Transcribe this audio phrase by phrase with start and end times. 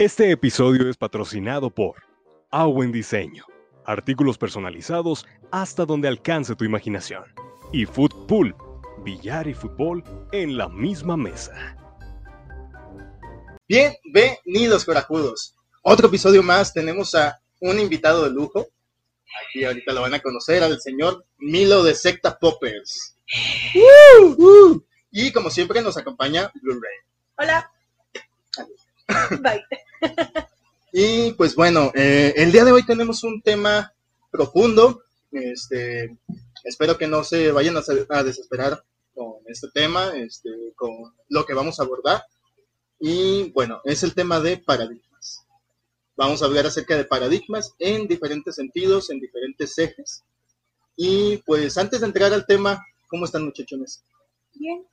[0.00, 1.96] Este episodio es patrocinado por
[2.50, 3.44] Awen Diseño,
[3.84, 7.24] artículos personalizados hasta donde alcance tu imaginación,
[7.70, 8.56] y Footpool,
[9.04, 11.76] billar y fútbol en la misma mesa.
[13.68, 15.54] Bienvenidos, corajudos.
[15.82, 16.72] Otro episodio más.
[16.72, 18.68] Tenemos a un invitado de lujo.
[19.50, 23.18] Aquí ahorita lo van a conocer, al señor Milo de Secta Poppers.
[23.74, 24.84] Uh, uh.
[25.10, 27.00] Y como siempre nos acompaña Blu-ray.
[27.36, 27.70] Hola.
[29.42, 29.64] Bye.
[30.92, 33.92] Y pues bueno, eh, el día de hoy tenemos un tema
[34.30, 35.02] profundo.
[35.30, 36.16] Este,
[36.64, 38.82] espero que no se vayan a, a desesperar
[39.14, 40.90] con este tema, este, con
[41.28, 42.22] lo que vamos a abordar.
[42.98, 45.46] Y bueno, es el tema de paradigmas.
[46.16, 50.24] Vamos a hablar acerca de paradigmas en diferentes sentidos, en diferentes ejes.
[50.96, 54.02] Y pues antes de entrar al tema, ¿cómo están muchachones?
[54.54, 54.84] Bien.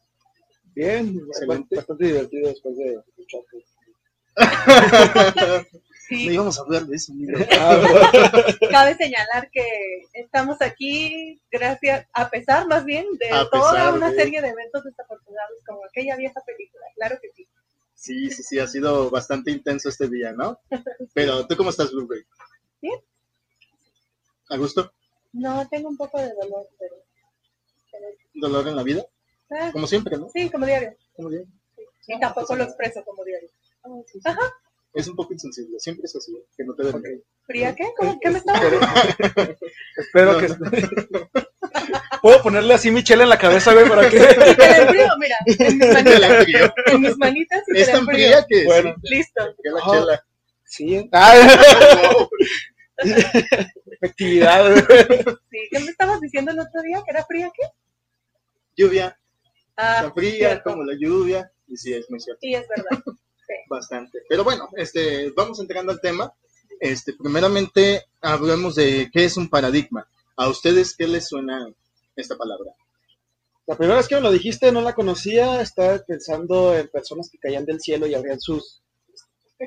[0.75, 1.75] Bien, Excelente.
[1.75, 3.01] bastante divertido después de
[6.09, 7.13] No íbamos a hablar de eso.
[7.13, 7.37] Milo.
[8.71, 9.65] Cabe señalar que
[10.13, 14.85] estamos aquí gracias, a pesar más bien de A toda una de- serie de eventos
[14.85, 16.85] desafortunados como aquella vieja película.
[16.95, 17.45] Claro que sí.
[17.93, 20.57] Sí, sí, sí, ha sido bastante intenso este día, ¿no?
[21.13, 22.23] Pero, ¿tú cómo estás, Blu-ray?
[22.81, 22.99] Bien.
[24.49, 24.93] ¿A gusto?
[25.33, 26.95] No, tengo un poco de dolor, pero...
[27.91, 29.05] pero- ¿Dolor en la vida?
[29.51, 30.29] ah, Como siempre, ¿no?
[30.29, 30.95] sí, como diario.
[32.07, 33.49] Y tampoco lo expreso como diario.
[34.25, 34.53] Ajá.
[34.93, 37.23] Es un poco insensible, siempre es así, que no te den.
[37.45, 37.83] ¿Fría qué?
[37.97, 38.17] ¿Cómo?
[38.19, 38.59] ¿Qué me estaba
[39.97, 40.47] Espero No, que.
[42.21, 44.17] Puedo ponerle así mi chela en la cabeza, güey, para que.
[44.17, 48.65] Y enfrío, mira, en mis manitas, en mis manitas y te Es tan fría que
[48.65, 48.95] Bueno.
[49.03, 49.55] sí, Listo.
[49.63, 49.91] que la Ajá.
[49.91, 50.25] chela.
[50.65, 51.09] Sí.
[51.11, 51.33] Ah,
[52.01, 52.29] Wow.
[53.91, 54.83] efectividad, güey.
[55.51, 57.01] Sí, ¿qué me estabas diciendo el otro día?
[57.05, 57.67] ¿Que era fría qué?
[58.75, 59.17] Lluvia,
[59.75, 60.71] Ah, tan fría cierto.
[60.71, 61.51] como la lluvia.
[61.67, 63.03] Y sí, es muy cierto, Sí, es verdad.
[63.67, 64.19] Bastante.
[64.27, 66.33] Pero bueno, este, vamos entrando al tema.
[66.79, 70.07] Este, primeramente, hablemos de qué es un paradigma.
[70.35, 71.67] ¿A ustedes qué les suena
[72.15, 72.71] esta palabra?
[73.65, 75.61] La primera vez que me lo dijiste no la conocía.
[75.61, 78.81] Estaba pensando en personas que caían del cielo y abrían sus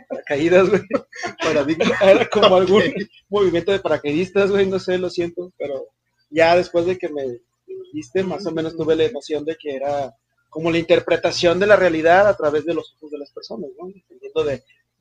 [0.08, 0.82] paracaídas, güey.
[1.42, 1.96] Paradigma.
[2.00, 2.82] Era como algún
[3.28, 4.66] movimiento de paracaidistas, güey.
[4.66, 5.52] No sé, lo siento.
[5.58, 5.88] Pero
[6.30, 10.14] ya después de que me dijiste, más o menos tuve la emoción de que era
[10.50, 13.86] como la interpretación de la realidad a través de los ojos de las personas, ¿no?
[13.88, 14.56] Dependiendo de,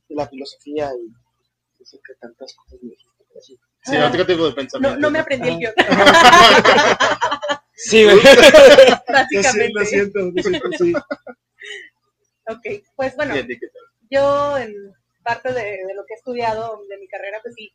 [0.07, 3.25] de la filosofía y no sé qué tantas cosas me dijiste.
[3.27, 3.59] pero sí.
[3.83, 4.07] Sí, Ah.
[4.09, 4.99] otro tipo de No, pensamiento.
[4.99, 5.73] no me aprendí el guion,
[7.73, 8.03] Sí,
[9.07, 9.71] básicamente.
[9.73, 10.93] Lo siento, lo siento, sí.
[12.49, 13.35] Ok, pues bueno,
[14.09, 14.73] yo en
[15.23, 17.71] parte de, de lo que he estudiado de mi carrera, pues sí,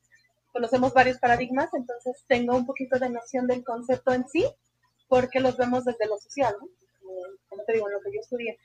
[0.52, 4.44] conocemos varios paradigmas, entonces tengo un poquito de noción del concepto en sí,
[5.08, 6.68] porque los vemos desde lo social, ¿no?
[7.54, 8.58] Como, te digo, en lo que yo estudié.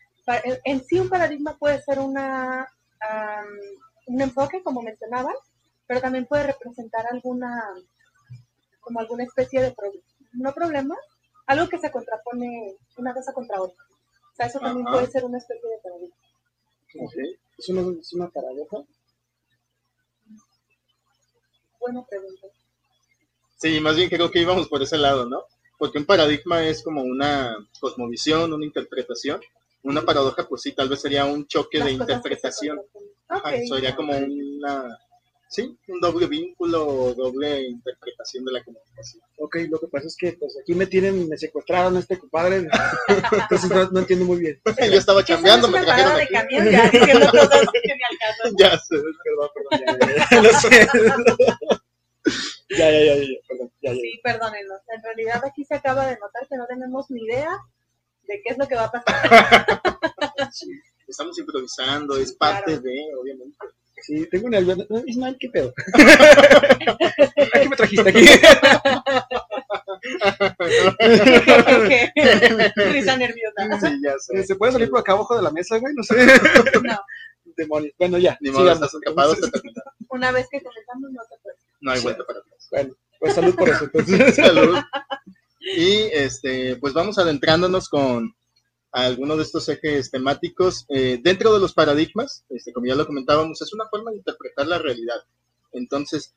[0.44, 2.61] En, en sí un paradigma puede ser una,
[3.00, 3.47] am,
[4.07, 5.35] un enfoque, como mencionaban,
[5.85, 7.75] pero también puede representar alguna,
[8.79, 10.97] como alguna especie de problema, no problema,
[11.45, 13.83] algo que se contrapone una cosa contra otra.
[14.31, 14.97] O sea, eso también Ajá.
[14.97, 16.16] puede ser una especie de paradigma.
[17.01, 17.13] Ok.
[17.59, 18.77] Es una, es una paradoja.
[21.79, 22.47] Buena pregunta.
[23.57, 25.44] Sí, más bien creo que íbamos por ese lado, ¿no?
[25.79, 29.41] Porque un paradigma es como una cosmovisión, una interpretación.
[29.81, 32.81] Una paradoja, pues sí, tal vez sería un choque de Las se interpretación.
[33.29, 33.56] Ajá, Ok.
[33.73, 34.97] sería como una,
[35.47, 39.23] sí, un doble vínculo o doble interpretación de la comunicación.
[39.38, 42.68] Ok, lo que pasa es que pues aquí me tienen, me secuestraron a este compadre,
[43.07, 44.59] entonces no, no entiendo muy bien.
[44.91, 46.34] Yo estaba ¿Qué cambiando, me trajeron de aquí.
[46.34, 48.56] camión ya que caso.
[48.57, 50.00] Ya sé, perdón, perdón.
[50.01, 51.78] Ya, ya, ya, lo siento.
[52.69, 53.95] Ya, ya, ya, ya, perdón, ya, ya.
[54.01, 54.79] Sí, perdónenos.
[54.95, 57.50] En realidad aquí se acaba de notar que no tenemos ni idea
[58.23, 59.29] de qué es lo que va a pasar.
[61.07, 62.81] Estamos improvisando, es parte Claro.
[62.81, 63.57] de, obviamente.
[64.01, 64.75] Sí, tengo una no,
[65.06, 65.74] Ismael, ¿qué pedo?
[67.53, 68.25] ¿A qué me trajiste aquí?
[72.92, 73.80] Risa nerviosa.
[73.81, 74.44] Sí, ya sé.
[74.44, 75.94] ¿Se puede salir por acá abajo de la mesa, güey?
[75.94, 76.15] No sé.
[76.83, 77.00] No,
[77.57, 77.94] Demonios.
[77.98, 79.42] Bueno, ya, Ni modo, estás escapado, te-
[80.09, 81.57] una vez que comenzamos no se puede.
[81.81, 82.67] No hay vuelta para atrás.
[82.71, 83.85] Bueno, pues salud por eso.
[83.85, 84.35] Entonces.
[84.35, 84.77] Salud.
[85.61, 88.33] Y este, pues vamos adentrándonos con
[88.91, 90.85] algunos de estos ejes temáticos.
[90.89, 94.67] Eh, dentro de los paradigmas, este, como ya lo comentábamos, es una forma de interpretar
[94.67, 95.23] la realidad.
[95.73, 96.33] Entonces,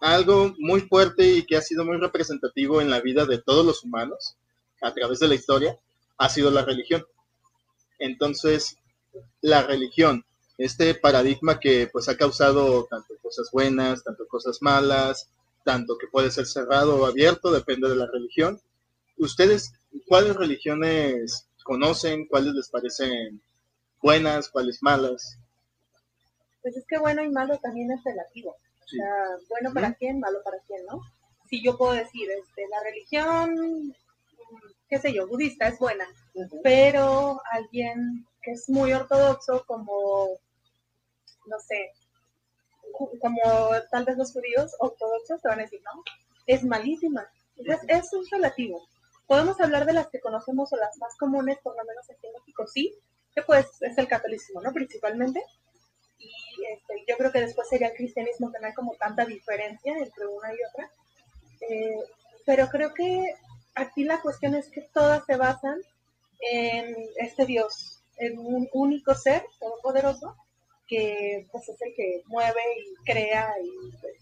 [0.00, 3.84] algo muy fuerte y que ha sido muy representativo en la vida de todos los
[3.84, 4.36] humanos
[4.80, 5.76] a través de la historia
[6.16, 7.04] ha sido la religión.
[7.98, 8.76] Entonces,
[9.42, 10.24] la religión,
[10.64, 15.30] este paradigma que pues ha causado tanto cosas buenas, tanto cosas malas,
[15.64, 18.60] tanto que puede ser cerrado o abierto, depende de la religión.
[19.18, 19.72] ¿Ustedes
[20.06, 22.26] cuáles religiones conocen?
[22.26, 23.40] ¿Cuáles les parecen
[24.02, 24.48] buenas?
[24.48, 25.38] ¿Cuáles malas?
[26.62, 28.56] pues es que bueno y malo también es relativo.
[28.86, 28.98] Sí.
[28.98, 29.14] O sea,
[29.48, 31.00] bueno para quién, malo para quién, ¿no?
[31.48, 33.94] Si yo puedo decir, este, la religión,
[34.88, 36.06] qué sé yo, budista es buena,
[36.62, 40.38] pero alguien que es muy ortodoxo, como,
[41.46, 41.92] no sé,
[43.20, 46.02] como tal vez los judíos ortodoxos te van a decir, no,
[46.46, 47.30] es malísima.
[47.56, 48.86] Entonces, eso es relativo.
[49.26, 52.32] Podemos hablar de las que conocemos o las más comunes, por lo menos aquí en
[52.32, 52.94] México, sí,
[53.34, 54.72] que pues es el catolicismo, ¿no?
[54.72, 55.44] Principalmente.
[56.18, 56.32] Y
[56.72, 60.26] este, yo creo que después sería el cristianismo, que no hay como tanta diferencia entre
[60.26, 60.90] una y otra.
[61.60, 62.04] Eh,
[62.44, 63.34] pero creo que
[63.74, 65.80] aquí la cuestión es que todas se basan
[66.40, 70.36] en este Dios, en un único ser todopoderoso,
[70.90, 74.14] que pues es el que mueve y crea y pues,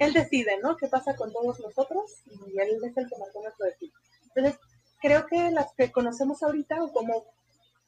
[0.00, 0.76] él decide, ¿no?
[0.76, 2.10] ¿Qué pasa con todos nosotros?
[2.26, 3.92] Y él es el que marcó nuestro destino.
[4.34, 4.60] Entonces,
[5.00, 7.24] creo que las que conocemos ahorita, o como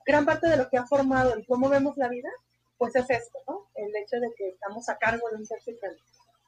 [0.07, 2.31] gran parte de lo que ha formado el cómo vemos la vida,
[2.79, 3.67] pues es esto, ¿no?
[3.75, 5.97] El hecho de que estamos a cargo de un ser supremo.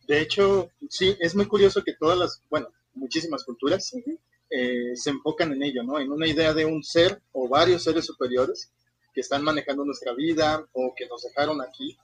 [0.06, 4.18] De hecho, sí, es muy curioso que todas las, bueno, muchísimas culturas Ujú.
[4.50, 5.98] eh, se enfocan en ello, ¿no?
[5.98, 8.70] En una idea de un ser o varios seres superiores
[9.14, 11.96] que están manejando nuestra vida o que nos dejaron aquí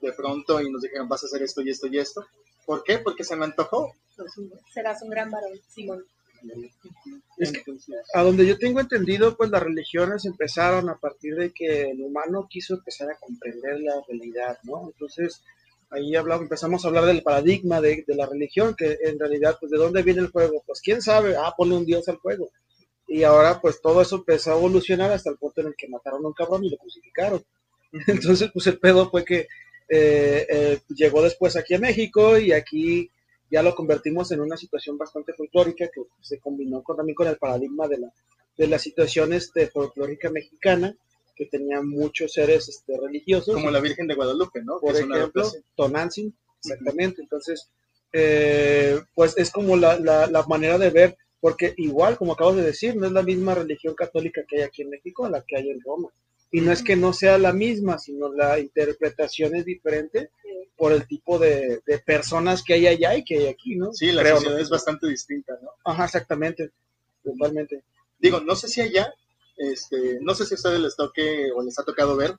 [0.00, 2.26] de pronto y nos dijeron vas a hacer esto y esto y esto.
[2.64, 2.98] ¿Por qué?
[2.98, 3.92] Porque se me antojó.
[4.72, 6.04] Serás un gran varón, Simón.
[7.38, 7.64] Es que-
[8.14, 12.46] A donde yo tengo entendido, pues las religiones empezaron a partir de que el humano
[12.48, 14.86] quiso empezar a comprender la realidad, ¿no?
[14.86, 15.42] Entonces,
[15.90, 19.70] ahí hablamos, empezamos a hablar del paradigma de, de la religión, que en realidad, pues,
[19.72, 20.62] ¿de dónde viene el juego?
[20.66, 21.36] Pues, ¿quién sabe?
[21.36, 22.50] Ah, pone un dios al juego.
[23.08, 26.24] Y ahora, pues, todo eso empezó a evolucionar hasta el punto en el que mataron
[26.24, 27.44] a un cabrón y lo crucificaron.
[28.06, 29.46] Entonces, pues, el pedo fue que
[29.88, 33.08] eh, eh, llegó después aquí a México y aquí
[33.50, 37.36] ya lo convertimos en una situación bastante folclórica que se combinó con- también con el
[37.36, 38.12] paradigma de la,
[38.58, 40.96] de la situación este, folclórica mexicana,
[41.36, 44.80] que tenía muchos seres este, religiosos, como la Virgen de Guadalupe, ¿no?
[44.80, 45.42] Por ejemplo.
[45.76, 47.22] Tonantzin, exactamente.
[47.22, 47.68] Entonces,
[48.12, 52.64] eh, pues es como la, la, la manera de ver, porque igual, como acabo de
[52.64, 55.56] decir, no es la misma religión católica que hay aquí en México a la que
[55.56, 56.08] hay en Roma.
[56.50, 60.30] Y no es que no sea la misma, sino la interpretación es diferente
[60.76, 63.92] por el tipo de, de personas que hay allá y que hay aquí, ¿no?
[63.92, 64.60] Sí, la Creo, sociedad ¿no?
[64.60, 65.70] es bastante distinta, ¿no?
[65.84, 66.72] Ajá, exactamente.
[67.22, 67.84] Totalmente.
[68.18, 69.14] Digo, no sé si allá,
[69.56, 72.34] este, no sé si a ustedes les toque o les ha tocado ver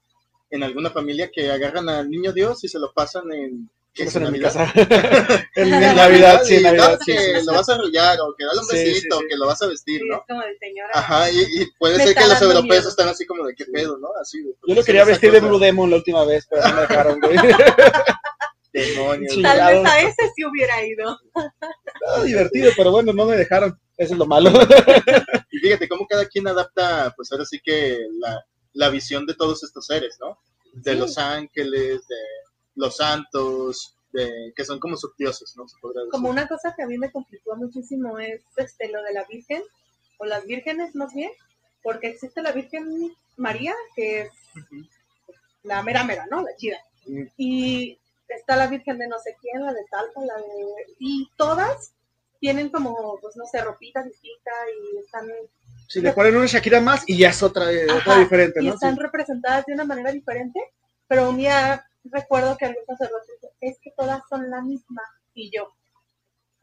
[0.50, 4.10] en alguna familia que agarran al niño Dios y se lo pasan en, ¿qué es,
[4.10, 4.54] Eso en mi Navidad?
[4.54, 5.48] casa.
[5.56, 7.12] en, Navidad, sí, en Navidad, no, sí.
[7.12, 9.26] que sí, lo vas a arrullar o que dale un sí, besito sí.
[9.26, 10.16] o que lo vas a vestir, Sí, ¿no?
[10.18, 10.90] es como de señora.
[10.94, 12.90] Ajá, y, y puede ser que los europeos miedo.
[12.90, 14.10] están así como de qué pedo, ¿no?
[14.22, 16.76] Así de, Yo lo sí, quería vestir de Blue Demon la última vez, pero no
[16.76, 17.36] me dejaron, güey.
[18.74, 19.34] Demonios.
[19.34, 19.42] Sí.
[19.42, 21.18] Tal vez a ese sí hubiera ido.
[21.36, 23.80] Ah, divertido, pero bueno, no me dejaron.
[23.98, 24.52] Eso es lo malo.
[25.52, 29.64] Y fíjate cómo cada quien adapta, pues ahora sí que la, la visión de todos
[29.64, 30.38] estos seres, ¿no?
[30.74, 30.98] De Sí.
[31.00, 32.16] los ángeles, de
[32.78, 35.68] los santos, de que son como subdioses, ¿no?
[35.68, 36.12] Se podría decir.
[36.12, 39.62] Como una cosa que a mí me conflictó muchísimo es este, lo de la Virgen,
[40.18, 41.32] o las vírgenes más bien,
[41.84, 44.32] porque existe la Virgen María, que es
[45.64, 46.42] la mera mera, ¿no?
[46.42, 46.78] La chida.
[47.06, 47.24] Mm.
[47.38, 50.96] Y está la Virgen de no sé quién, la de Talpa, la de...
[51.00, 51.94] Y todas
[52.40, 55.28] tienen como, pues no sé, ropita distinta y están,
[55.88, 58.68] Si le ponen una Shakira más y ya es otra, eh, otra Ajá, diferente, y
[58.68, 58.74] ¿no?
[58.74, 60.60] están representadas de una manera diferente,
[61.08, 65.02] pero un día recuerdo que algún sacerdote dijo, es que todas son la misma,
[65.34, 65.68] y yo.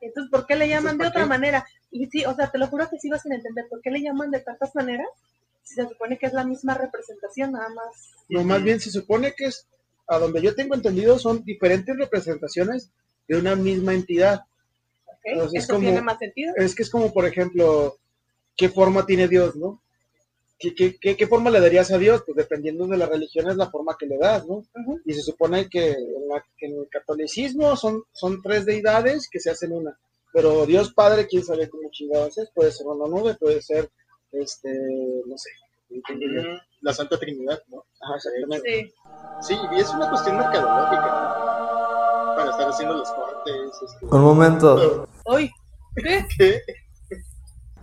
[0.01, 1.29] Entonces, ¿por qué le llaman de ¿para otra qué?
[1.29, 1.67] manera?
[1.91, 4.31] Y sí, o sea, te lo juro que sigo sin entender, ¿por qué le llaman
[4.31, 5.09] de tantas maneras?
[5.63, 8.13] Si se supone que es la misma representación, nada más.
[8.29, 9.67] No, más bien se supone que es,
[10.07, 12.91] a donde yo tengo entendido, son diferentes representaciones
[13.29, 14.43] de una misma entidad.
[15.07, 15.15] ¿ok?
[15.37, 16.53] Pues es Eso como- tiene más sentido.
[16.57, 17.97] Es que es como, por ejemplo,
[18.57, 19.81] ¿qué forma tiene Dios, no?
[20.65, 22.23] ¿Qué, qué, qué, qué forma le darías a Dios?
[22.25, 24.63] Pues dependiendo de la religión es la forma que le das, ¿no?
[25.05, 29.41] Y se supone que en, la- que en el catolicismo son, son tres deidades que
[29.41, 29.99] se hacen una.
[30.33, 33.91] Pero Dios Padre, quién sabe cómo chingados es, puede ser una nube, puede ser,
[34.33, 34.71] este,
[35.27, 35.51] no sé.
[36.81, 37.85] La Santa Trinidad, ¿no?
[38.01, 38.91] Ajá, exactamente.
[39.41, 39.55] Sí.
[39.55, 42.37] Sí, y es una cuestión mercadológica, ¿no?
[42.37, 43.55] Para estar haciendo los cortes.
[43.85, 45.07] este, Un momento.
[45.97, 46.25] ¿qué?
[46.37, 46.61] ¿Qué?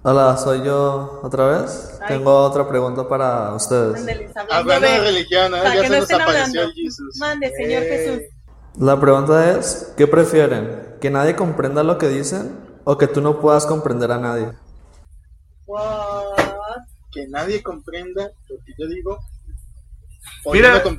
[0.03, 1.99] Hola, soy yo otra vez.
[2.01, 2.17] Ay.
[2.17, 4.03] Tengo otra pregunta para ustedes.
[4.49, 5.59] Hablando de religión, ¿eh?
[5.61, 6.61] para ya que se no nos estén apareció hablando.
[6.61, 7.17] el Jesus.
[7.19, 8.19] Mande, Señor Eh, Jesús.
[8.79, 10.95] La pregunta es, ¿qué prefieren?
[10.99, 14.47] ¿Que nadie comprenda lo que dicen o que tú no puedas comprender a nadie?
[15.67, 16.79] What?
[17.11, 19.19] Que nadie comprenda lo que yo digo.
[20.45, 20.81] O Mira.
[20.83, 20.95] no.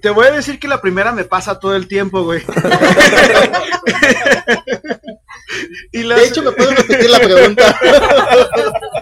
[0.00, 2.40] Te voy a decir que la primera me pasa todo el tiempo, güey.
[5.92, 7.78] y De hecho, me puedo repetir la pregunta.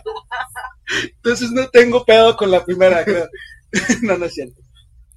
[1.17, 3.29] Entonces no tengo pedo con la primera, creo.
[4.03, 4.61] no, no es cierto.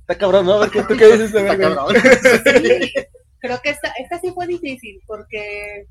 [0.01, 0.61] Está cabrón, ¿no?
[0.69, 1.93] ¿qué- ¿tú qué dices de Está cabrón.
[3.39, 5.85] Creo que esta, esta sí fue difícil porque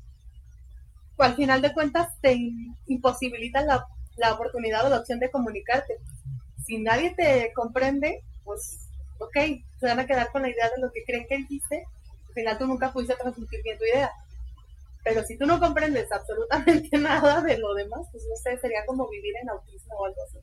[1.17, 3.85] al final de cuentas te im- imposibilita la,
[4.17, 5.95] la oportunidad o la opción de comunicarte.
[6.65, 9.35] Si nadie te comprende, pues ok,
[9.79, 11.83] se van a quedar con la idea de lo que creen que dijiste.
[12.27, 14.11] Al final tú nunca pudiste transmitir bien tu idea.
[15.05, 19.07] Pero si tú no comprendes absolutamente nada de lo demás, pues no sé, sería como
[19.07, 20.39] vivir en autismo o algo así.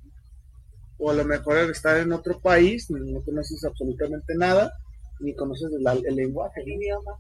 [0.99, 4.73] O a lo mejor estar en otro país, no conoces absolutamente nada,
[5.19, 6.61] ni conoces el, el lenguaje.
[6.61, 6.75] El ¿no?
[6.75, 7.19] idioma.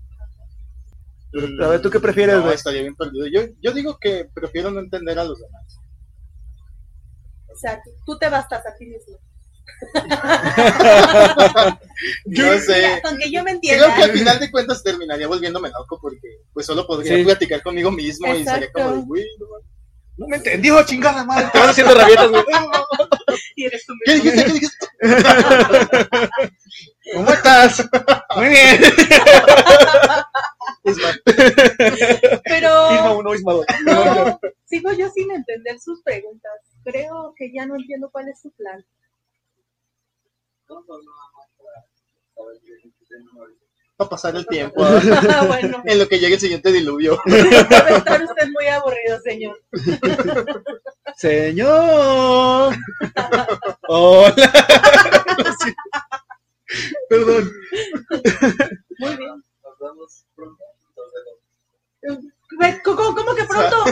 [1.65, 3.27] A ver, ¿tú qué prefieres, No, estaría bien perdido.
[3.27, 5.81] Yo, yo digo que prefiero no entender a los demás.
[7.53, 9.19] O sea, tú, tú te bastas a ti mismo.
[12.25, 12.75] No sé.
[12.77, 13.95] Mira, con que yo me Creo entienda.
[13.97, 17.25] que al final de cuentas terminaría volviéndome loco porque pues solo podría Sí.
[17.25, 18.73] platicar conmigo mismo y sería Exacto.
[18.83, 19.47] como de, güey, no.
[20.19, 21.49] No me entendió, chingada madre.
[21.53, 22.45] Te van haciendo rabietas, güey.
[23.57, 24.45] Y eres tú ¿Qué dijiste?
[24.45, 24.87] ¿Qué dijiste?
[27.15, 27.89] ¿Cómo estás?
[28.37, 28.81] Muy bien.
[30.85, 31.23] Ismael.
[31.25, 33.67] Isma Pero 1, Isma 2.
[33.87, 36.53] no, sigo yo sin entender sus preguntas.
[36.85, 38.85] Creo que ya no entiendo cuál es su plan.
[43.99, 44.83] A pasar el tiempo
[45.31, 47.21] Ah, bueno, en lo que llegue el siguiente diluvio.
[47.27, 49.61] debe estar usted muy aburrido, señor.
[51.17, 52.75] Señor.
[53.87, 54.53] Hola.
[57.09, 57.53] Perdón.
[58.99, 59.45] Muy bien.
[62.83, 63.85] ¿Cómo, cómo que pronto?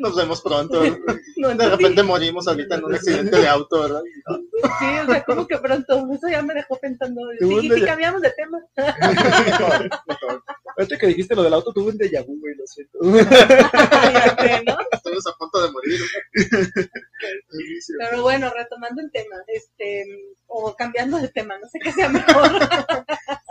[0.00, 0.82] Nos vemos pronto.
[1.36, 4.02] No, De repente morimos ahorita en un accidente de auto, ¿verdad?
[4.78, 6.06] Sí, o sea, ¿cómo que pronto?
[6.12, 7.22] Eso ya me dejó pensando.
[7.38, 8.58] Sí, y cambiamos de tema.
[10.76, 12.98] Ahorita que dijiste lo del auto, tuve un déjà vu, güey, lo siento.
[14.92, 16.00] Estamos a punto de morir.
[17.98, 20.04] Pero bueno, retomando el tema, este,
[20.46, 22.50] o cambiando de tema, no sé qué sea mejor.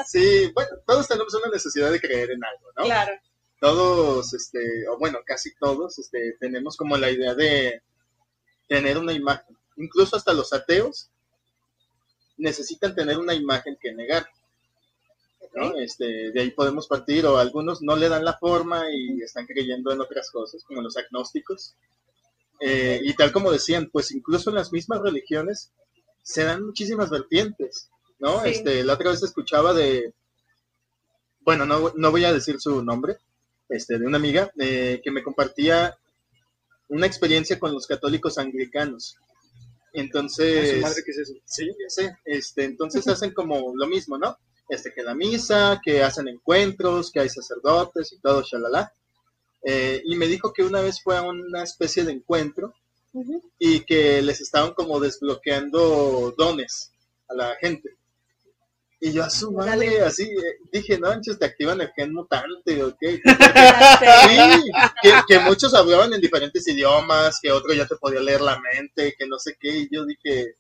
[0.06, 2.84] Sí, bueno, todos tenemos una necesidad de creer en algo, ¿no?
[2.84, 3.14] Claro,
[3.60, 7.82] Todos, este, o bueno, casi todos, este, tenemos como la idea de
[8.68, 9.58] tener una imagen.
[9.76, 11.10] Incluso hasta los ateos
[12.38, 14.28] necesitan tener una imagen que negar.
[15.56, 15.76] ¿no?
[15.78, 19.92] Este, de ahí podemos partir, o algunos no le dan la forma y están creyendo
[19.92, 21.76] en otras cosas, como los agnósticos.
[22.62, 25.72] Eh, y tal como decían, pues incluso en las mismas religiones
[26.22, 27.90] se dan muchísimas vertientes,
[28.20, 28.42] ¿no?
[28.44, 28.50] Sí.
[28.50, 30.14] Este, la otra vez escuchaba de,
[31.42, 33.18] bueno, no, no voy a decir su nombre,
[33.70, 35.98] este, de una amiga eh, que me compartía
[36.90, 39.18] una experiencia con los católicos anglicanos.
[39.94, 41.34] Entonces, Su madre, ¿qué es eso?
[41.46, 42.18] Sí, ya sé.
[42.26, 44.38] Este, entonces hacen como lo mismo, ¿no?
[44.68, 48.92] Este, que la misa, que hacen encuentros, que hay sacerdotes y todo, shalala.
[49.64, 52.74] Eh, y me dijo que una vez fue a una especie de encuentro
[53.58, 56.92] y que les estaban como desbloqueando dones
[57.28, 57.98] a la gente.
[59.02, 62.84] Y yo a su madre, así, eh, dije, no, manches, te activan el gen mutante,
[62.84, 62.98] ¿ok?
[64.28, 68.60] Sí, que, que muchos hablaban en diferentes idiomas, que otro ya te podía leer la
[68.60, 70.56] mente, que no sé qué, y yo dije,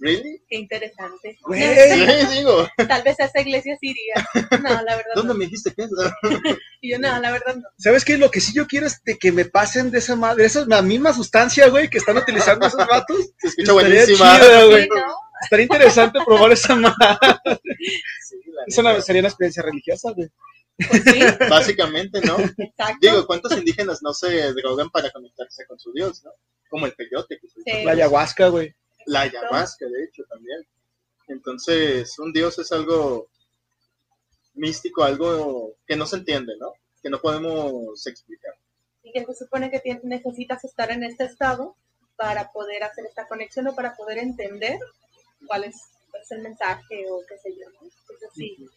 [0.00, 0.42] ¿really?
[0.48, 1.38] Qué interesante.
[1.50, 4.28] Sí, digo, Tal vez a esa iglesia sí iría.
[4.62, 5.38] No, la verdad ¿dónde no.
[5.38, 5.90] me dijiste que es?
[6.82, 7.68] Y yo, no, la verdad no.
[7.78, 8.16] ¿Sabes qué?
[8.16, 10.66] Lo que sí yo quiero es de que me pasen de esa madre, esa es
[10.66, 13.32] la misma sustancia, güey, que están utilizando esos vatos.
[13.38, 14.38] Se escucha buenísima.
[14.38, 14.82] chido, güey.
[14.84, 15.29] Sí, ¿no?
[15.42, 16.96] Estaría interesante probar esa madre.
[18.22, 19.02] Sí, la Esa neta.
[19.02, 20.28] sería una experiencia religiosa, güey.
[20.88, 21.20] Pues sí,
[21.50, 22.38] Básicamente, ¿no?
[22.38, 22.96] exacto.
[23.00, 26.30] Digo, ¿cuántos indígenas no se drogan para conectarse con su Dios, no?
[26.70, 27.84] Como el peyote, que se Sí.
[27.84, 28.74] La ayahuasca, güey.
[29.06, 30.66] la ayahuasca, de hecho, también.
[31.28, 33.28] Entonces, un Dios es algo
[34.54, 36.72] místico, algo que no se entiende, ¿no?
[37.02, 38.54] Que no podemos explicar.
[39.02, 41.76] Y que se supone que necesitas estar en este estado
[42.16, 44.78] para poder hacer esta conexión o para poder entender
[45.46, 45.76] cuál es,
[46.20, 47.68] es el mensaje o qué sé yo.
[47.70, 47.80] ¿no?
[47.82, 48.68] Entonces, sí.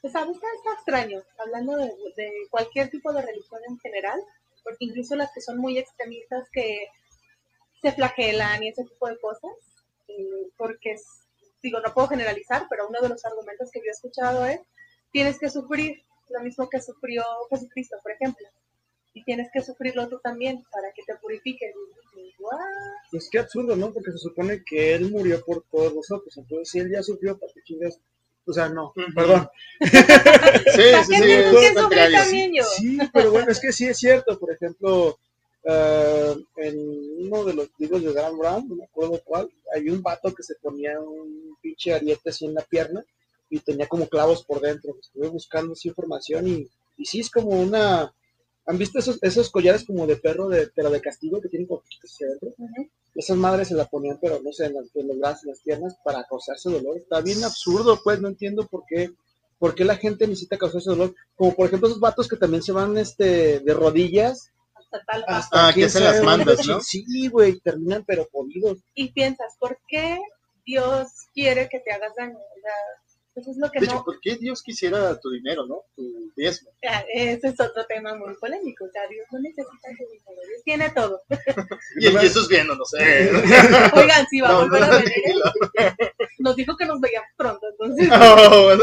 [0.00, 0.36] Pues, ¿sabes?
[0.36, 4.22] Está, está extraño, hablando de, de cualquier tipo de religión en general,
[4.62, 6.86] porque incluso las que son muy extremistas que
[7.80, 9.52] se flagelan y ese tipo de cosas,
[10.08, 11.04] eh, porque es,
[11.62, 14.60] digo, no puedo generalizar, pero uno de los argumentos que yo he escuchado es,
[15.12, 18.46] tienes que sufrir lo mismo que sufrió Jesucristo, por ejemplo,
[19.18, 21.74] y tienes que sufrirlo tú también para que te purifiques.
[22.38, 22.58] "What?".
[23.10, 23.92] Pues qué absurdo, ¿no?
[23.92, 26.36] Porque se supone que él murió por todos nosotros.
[26.36, 27.98] Entonces, si él ya sufrió, ¿para qué chingas?
[28.46, 29.48] O sea, no, perdón.
[29.80, 31.72] Sí, ¿Para sí, sí, que
[32.12, 32.64] también yo?
[32.64, 34.38] Sí, pero bueno, es que sí es cierto.
[34.38, 35.18] Por ejemplo,
[35.64, 40.02] eh, en uno de los libros de Dan Brown, no me acuerdo cuál, hay un
[40.02, 43.04] vato que se ponía un pinche ariete así en la pierna
[43.50, 44.96] y tenía como clavos por dentro.
[45.00, 48.12] Estuve buscando esa información y, y sí es como una...
[48.68, 51.80] ¿Han visto esos, esos collares como de perro, de, pero de castigo que tienen como
[51.80, 52.54] piquitos hacia adentro?
[53.14, 55.60] Esas madres se la ponían, pero no sé, en, las, en los brazos, en las
[55.60, 56.96] piernas, para causarse dolor.
[56.98, 59.10] Está bien absurdo, pues, no entiendo por qué,
[59.58, 61.14] por qué la gente necesita causarse dolor.
[61.34, 65.68] Como por ejemplo esos vatos que también se van este, de rodillas Hasta tal hasta
[65.68, 66.80] Ah, que se las mandas, ¿no?
[66.80, 68.78] Sí, güey, terminan pero jodidos.
[68.94, 70.18] y piensas, ¿por qué
[70.66, 72.36] Dios quiere que te hagas daño?
[72.36, 72.72] O sea,
[73.40, 74.04] eso es lo que De hecho.
[74.04, 75.82] ¿por qué Dios quisiera tu dinero, no?
[75.96, 76.70] Tu diezmo.
[76.88, 78.84] Ah, Ese es otro tema muy polémico.
[78.84, 80.40] O sea, Dios no necesita tu dinero.
[80.48, 81.22] Dios tiene todo.
[82.00, 83.30] Y el Jesús viendo, no sé.
[83.94, 85.42] Oigan, si va a No, volver no, a venir,
[86.38, 87.66] nos dijo que nos veíamos pronto.
[87.70, 88.76] Entonces, No,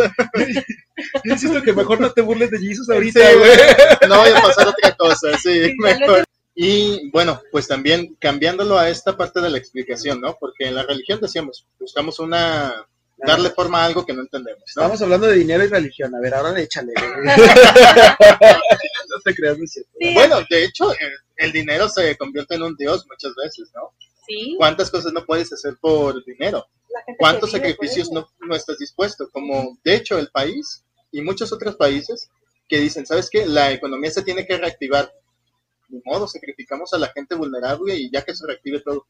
[1.24, 3.38] Yo insisto que mejor no te burles de Jesus Sí, ahorita, güey.
[3.38, 4.10] güey.
[4.10, 6.24] no vaya a pasar otra cosa, sí, mejor.
[6.58, 10.38] Y bueno, pues también cambiándolo a esta parte de la explicación, ¿no?
[10.40, 12.74] Porque en la religión decíamos, buscamos una,
[13.18, 14.66] darle forma a algo que no entendemos, ¿no?
[14.68, 16.14] Estamos hablando de dinero y religión.
[16.16, 16.94] A ver, ahora échale.
[16.96, 17.26] güey.
[19.10, 19.92] no te creas, no es cierto.
[20.00, 23.92] sí, Bueno, de hecho, el, el dinero se convierte en un dios muchas veces, ¿no?
[24.28, 26.66] sí, ¿Cuántas cosas no puedes hacer por dinero?
[27.18, 29.30] ¿Cuántos sacrificios no, no estás dispuesto?
[29.32, 32.30] Como, de hecho, el país y muchos otros países
[32.68, 33.46] que dicen, ¿sabes qué?
[33.46, 35.12] La economía se tiene que reactivar.
[35.90, 39.06] De modo, sacrificamos a la gente vulnerable y ya que se reactive todo.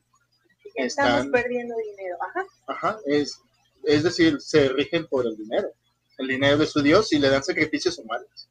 [0.76, 2.18] Estamos Están, perdiendo dinero.
[2.22, 2.46] Ajá.
[2.68, 3.40] ajá, es,
[3.86, 5.70] es decir, se rigen por el dinero.
[6.18, 8.50] El dinero de su Dios y le dan sacrificios humanos.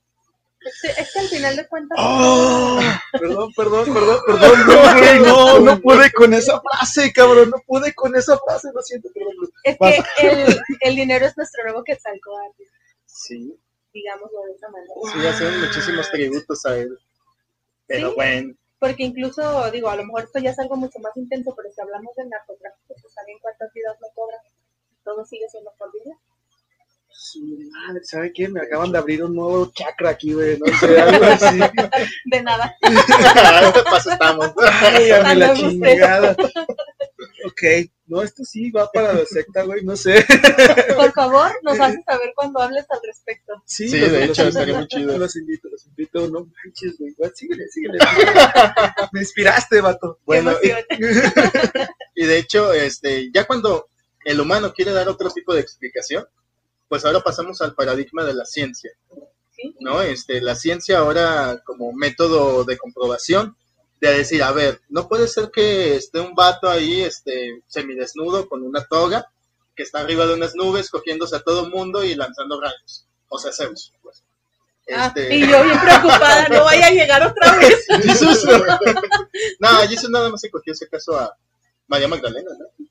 [0.60, 2.80] Es, es que al final de cuentas, Oh,
[3.12, 4.66] perdón, perdón, perdón, perdón.
[4.66, 7.50] No, güey, no, no pude con esa frase, cabrón.
[7.50, 9.34] No pude con esa frase, lo siento, perdón.
[9.64, 9.76] es
[10.18, 12.62] que el, el dinero es nuestro nuevo Quetzalcóatl,
[13.06, 13.54] Sí,
[13.92, 14.94] digámoslo de esa manera.
[15.12, 16.98] sí, hacen muchísimos tributos a él.
[17.86, 18.14] Pero Sí.
[18.16, 21.70] bueno, Porque incluso, digo, a lo mejor esto ya es algo mucho más intenso, pero
[21.74, 24.40] si hablamos del narcotráfico, pues también cuántas vidas no cobran.
[25.04, 25.90] Todo sigue siendo por.
[27.16, 27.40] Su
[27.70, 28.48] madre, ¿sabe qué?
[28.48, 30.58] Me acaban de abrir un nuevo chakra aquí, güey.
[30.58, 31.58] No sé, algo así.
[32.24, 32.74] De nada.
[32.82, 34.50] ¿qué pasa estamos?
[34.58, 36.36] Ay, a mí la chingada.
[37.46, 40.24] Ok, no, esto sí va para la secta, güey, no sé.
[40.96, 43.62] Por favor, nos haces saber cuando hables al respecto.
[43.64, 45.16] Sí, Sí, los- de hecho, estaría muy chido.
[45.16, 47.14] Los invito, los invito, no manches, güey.
[47.16, 47.98] güey, Síguele, síguele.
[49.12, 50.18] Me inspiraste, vato.
[50.26, 50.72] Bueno, y,
[52.22, 53.88] y de hecho, este, ya cuando
[54.24, 56.26] el humano quiere dar otro tipo de explicación,
[56.88, 58.90] pues ahora pasamos al paradigma de la ciencia.
[59.80, 60.02] ¿no?
[60.02, 63.56] Este, la ciencia ahora como método de comprobación,
[64.00, 68.62] de decir, a ver, no puede ser que esté un vato ahí, este, semidesnudo con
[68.62, 69.30] una toga,
[69.74, 73.06] que está arriba de unas nubes, cogiéndose a todo mundo y lanzando rayos.
[73.28, 74.22] O sea, Zeus, pues.
[74.92, 77.86] Ah, Este, y yo bien preocupada, no vaya a llegar otra vez.
[78.02, 78.44] Jesús.
[79.58, 81.34] no, Jesús nada más se cogió ese caso a
[81.86, 82.83] María Magdalena, ¿no?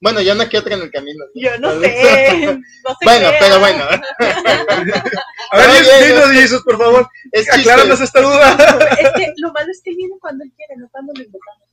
[0.00, 1.24] Bueno, ya no queda otra en el camino.
[1.24, 1.40] ¿no?
[1.40, 2.46] Yo no sé, vez.
[2.84, 3.36] no sé Bueno, qué.
[3.40, 3.84] pero bueno,
[5.50, 5.70] A ver,
[6.06, 7.08] dinos, Jesus, por favor.
[7.32, 7.52] es.
[7.52, 8.56] Acláranos esta duda.
[9.00, 11.66] Es que lo malo es que él viene cuando él quiere, no cuando lo invitamos.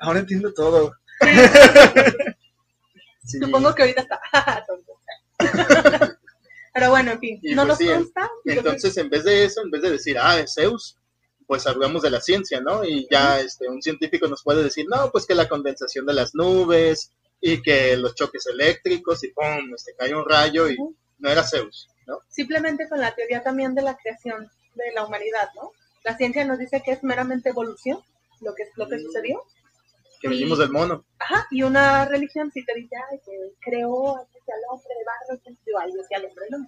[0.00, 0.92] Ahora entiendo todo.
[3.24, 3.38] Sí.
[3.40, 4.20] Supongo que ahorita está.
[6.72, 8.30] Pero bueno, en fin, Y no pues nos sí, consta.
[8.44, 10.96] Entonces, en vez de eso, en vez de decir, ah, es Zeus,
[11.46, 12.84] pues hablamos de la ciencia, ¿no?
[12.84, 16.34] Y ya este, un científico nos puede decir, no, pues que la condensación de las
[16.34, 20.76] nubes y que los choques eléctricos y pum, este, cae un rayo y
[21.18, 22.20] no era Zeus, ¿no?
[22.28, 25.72] simplemente con la teoría también de la creación de la humanidad, ¿no?
[26.04, 27.98] La ciencia nos dice que es meramente evolución,
[28.40, 29.42] lo que, lo que sucedió.
[30.20, 31.04] Que venimos del mono.
[31.18, 35.50] Ajá, y una religión sí te dice, ay, que creó al hombre de barro, que
[36.16, 36.66] el hombre, no.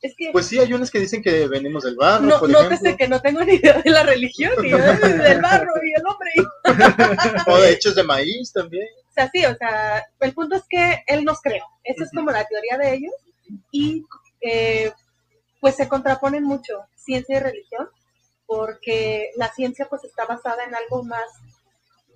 [0.00, 2.96] Es que Pues sí, hay unos que dicen que venimos del barro, no, por nótese
[2.96, 6.30] que no tengo ni idea de la religión, ni del barro y el hombre.
[7.46, 8.88] o de hechos de maíz también.
[9.12, 11.66] O sea, sí, o sea, el punto es que él nos creó.
[11.84, 13.12] Esa es como la teoría de ellos.
[13.70, 14.06] Y
[14.40, 14.90] eh,
[15.60, 17.90] pues se contraponen mucho ciencia y religión,
[18.46, 21.26] porque la ciencia pues está basada en algo más,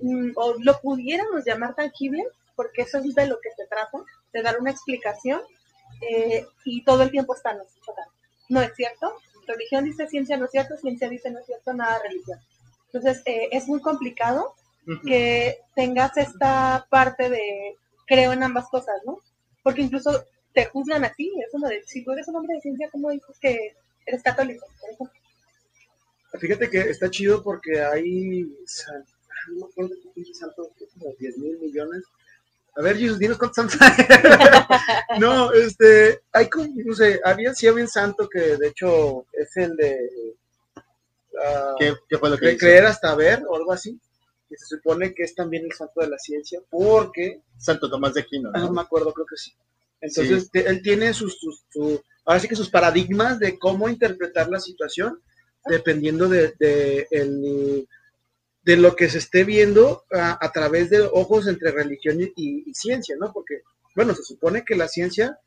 [0.01, 3.99] mm, o lo pudiéramos llamar tangible, porque eso es de lo que se trata,
[4.33, 5.43] de dar una explicación,
[6.01, 8.13] eh, y todo el tiempo están chocando.
[8.49, 9.15] No es cierto.
[9.47, 12.41] Religión dice ciencia no es cierto, ciencia dice no es cierto, nada religión.
[12.87, 14.55] Entonces, eh, es muy complicado
[15.05, 19.19] Que tengas esta parte de creo en ambas cosas, ¿no?
[19.63, 22.89] Porque incluso te juzgan así, es uno de, si tú eres un hombre de ciencia,
[22.93, 23.75] ¿cómo dices que
[24.07, 24.65] eres católico?
[26.39, 28.47] Fíjate que está chido porque hay.
[28.67, 29.05] san-
[29.49, 32.05] No me acuerdo qué pinche santo, como 10 mil millones.
[32.77, 35.19] A ver, Jesus, dinos cuántos santos hay.
[35.21, 36.21] no, este.
[36.33, 40.35] Hay como, no sé, había, sí había un santo que de hecho es el de.
[41.43, 42.61] ah, ¿Qué, qué fue lo que de hizo?
[42.61, 43.99] creer hasta ver o algo así.
[44.49, 48.21] Que se supone que es también el santo de la ciencia porque Santo Tomás de
[48.21, 48.73] Aquino, Ah, no ¿no?
[48.75, 49.53] me acuerdo, creo que sí.
[50.01, 54.49] Entonces, te- él tiene sus, sus, su- ahora sí que sus paradigmas de cómo interpretar
[54.49, 55.21] la situación,
[55.69, 57.89] dependiendo de, de el,
[58.63, 62.31] de lo que se esté viendo a, a través de ojos entre religión y,
[62.71, 63.33] y ciencia, ¿no?
[63.33, 63.63] Porque,
[63.97, 65.39] bueno, se supone que la ciencia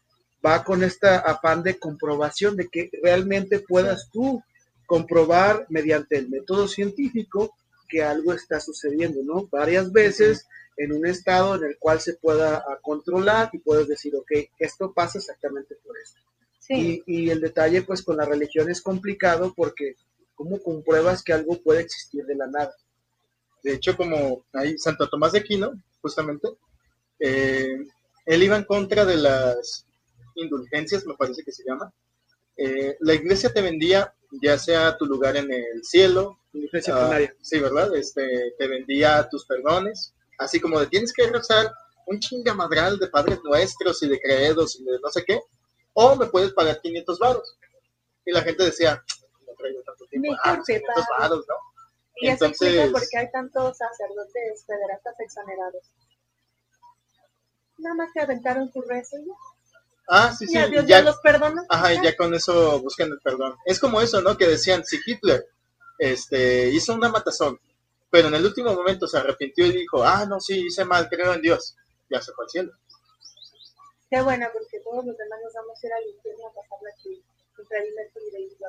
[0.45, 4.41] va con esta afán de comprobación, de que realmente puedas tú
[4.85, 7.55] comprobar mediante el método científico
[7.89, 9.47] que algo está sucediendo, ¿no?
[9.51, 10.47] Varias veces
[10.77, 14.93] en un estado en el cual se pueda ah, controlar y puedes decir, ok, esto
[14.93, 16.21] pasa exactamente por esto.
[16.59, 19.95] Sí, Y, y el detalle, pues, con la religión es complicado porque
[20.39, 22.73] ¿cómo compruebas que algo puede existir de la nada?
[23.61, 26.47] De hecho, como ahí Santo Tomás de Aquino, justamente,
[27.19, 27.77] eh,
[28.25, 29.85] él iba en contra de las
[30.35, 31.91] indulgencias, me parece que se llama.
[32.55, 37.35] Eh, la iglesia te vendía ya sea tu lugar en el cielo, ah, plenaria.
[37.41, 37.95] sí, ¿verdad?
[37.95, 41.71] Este, te vendía tus perdones, así como de tienes que rezar
[42.07, 45.39] un chingamadral de padres nuestros y de credos y de no sé qué,
[45.93, 47.57] o me puedes pagar 500 varos.
[48.25, 49.03] Y la gente decía,
[49.47, 51.07] no traigo tanto tiempo, Mejor ah, te 500 pago.
[51.19, 51.55] varos, ¿no?
[52.21, 55.83] y eso explica entonces- por qué hay tantos sacerdotes federalistas exonerados.
[57.77, 59.33] Nada más que aventaron su rezo y ya.
[60.09, 61.63] Ah, sí, sí, Dios ya- ya los perdona.
[61.69, 63.55] Ajá, y ya con eso buscan el perdón.
[63.65, 64.37] Es como eso, ¿no?
[64.37, 65.45] Que decían, si Hitler
[65.99, 67.59] este, hizo una matazón,
[68.09, 71.33] pero en el último momento se arrepintió y dijo, ah, no, sí, hice mal, creo
[71.33, 71.75] en Dios,
[72.09, 72.71] ya se fue al cielo.
[74.09, 76.51] Qué buena, porque todos los demás nos vamos a ir al infierno a
[78.31, 78.67] de Isla.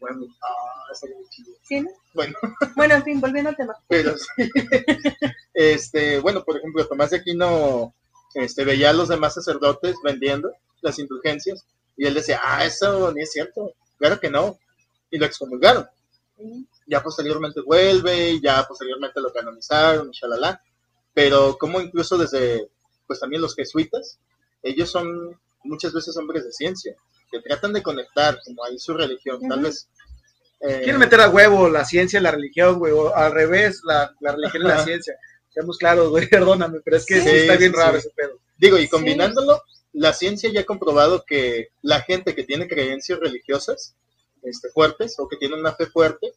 [0.00, 1.52] Bueno, ah, está bien chido.
[1.62, 1.90] ¿Sí, no?
[2.14, 2.34] Bueno,
[2.76, 3.74] Bueno, en fin, volviendo al tema.
[3.88, 4.26] pero sí.
[5.54, 7.94] este, bueno, por ejemplo, Tomás de Aquino
[8.34, 11.64] este, veía a los demás sacerdotes vendiendo las indulgencias
[11.96, 14.58] y él decía, ah, eso ni es cierto, claro que no.
[15.10, 15.88] Y lo excomulgaron.
[16.86, 20.62] Ya posteriormente vuelve, y ya posteriormente lo canonizaron, shalala,
[21.12, 22.70] pero como incluso desde,
[23.06, 24.20] pues también los jesuitas,
[24.62, 26.94] ellos son muchas veces hombres de ciencia,
[27.30, 29.88] que tratan de conectar como ahí su religión, tal vez...
[30.60, 34.14] eh, Quieren meter a huevo la ciencia y la religión, güey, o al revés, la,
[34.20, 35.14] la religión y la ciencia.
[35.78, 37.98] Claros, güey, perdóname, pero es que sí, Sí, está bien sí, raro sí.
[38.06, 38.38] ese pedo.
[38.58, 38.88] Digo, y Sí.
[38.88, 43.94] combinándolo, la ciencia ya ha comprobado que la gente que tiene creencias religiosas
[44.42, 46.32] este, fuertes o que tiene una fe fuerte,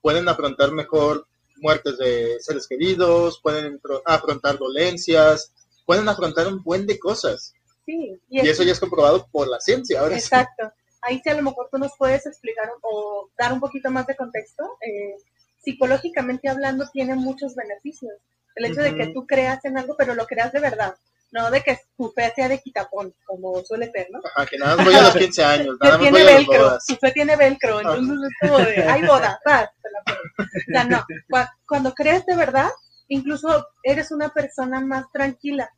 [0.00, 5.52] pueden afrontar mejor muertes de seres queridos, pueden afrontar dolencias,
[5.86, 7.54] pueden afrontar un buen de cosas.
[7.86, 10.00] Sí, Y eso ya es comprobado por la ciencia.
[10.00, 10.20] Ahora sí.
[10.22, 10.72] Exacto.
[11.02, 14.16] Ahí sí a lo mejor tú nos puedes explicar o dar un poquito más de
[14.16, 14.78] contexto.
[14.80, 15.16] Eh,
[15.62, 18.12] psicológicamente hablando tiene muchos beneficios.
[18.54, 20.94] El hecho de que tú creas en algo, pero lo creas de verdad.
[21.30, 24.20] No de que tu fe sea de quitapón, como suele ser, ¿no?
[24.34, 26.34] Ajá, que nada más voy a los 15 años, nada más tiene voy a las
[26.34, 26.86] velcro, bodas.
[26.86, 30.20] tu fe tiene velcro, entonces es como de, hay boda, vas, te la pongo.
[30.46, 32.68] O sea, no, cua- cuando crees de verdad,
[33.08, 35.70] incluso eres una persona más tranquila,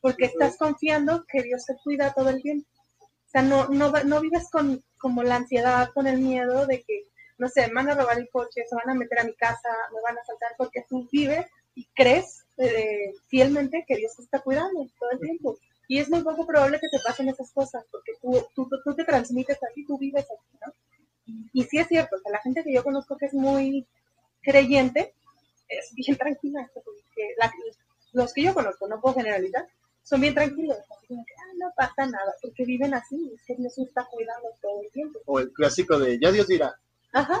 [0.00, 2.66] porque estás confiando que Dios te cuida todo el tiempo.
[3.02, 7.02] O sea, no, no, no vives con como la ansiedad, con el miedo de que,
[7.38, 9.68] no sé, me van a robar el coche, se van a meter a mi casa,
[9.92, 14.40] me van a saltar, porque tú vives y crees eh, fielmente que Dios te está
[14.40, 15.58] cuidando todo el tiempo.
[15.88, 19.04] Y es muy poco probable que te pasen esas cosas, porque tú, tú, tú- te
[19.04, 20.72] transmites así, tú vives así, ¿no?
[21.52, 23.86] Y sí es cierto, o sea, la gente que yo conozco que es muy
[24.42, 25.14] creyente,
[25.68, 27.52] es bien tranquila, porque la-
[28.12, 29.66] los que yo conozco, no puedo generalizar,
[30.02, 30.76] son bien tranquilos,
[31.08, 34.90] que, ah, no pasa nada, porque viven así, es que Dios está cuidando todo el
[34.92, 35.18] tiempo.
[35.26, 36.74] O el clásico de, ya Dios dirá.
[37.14, 37.40] Ajá,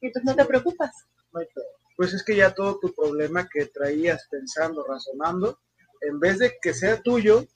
[0.00, 0.90] y entonces no te preocupas.
[1.32, 1.64] no hay pedo.
[1.96, 5.58] Pues es que ya todo tu problema que traías pensando, razonando,
[6.02, 7.46] en vez de que sea tuyo,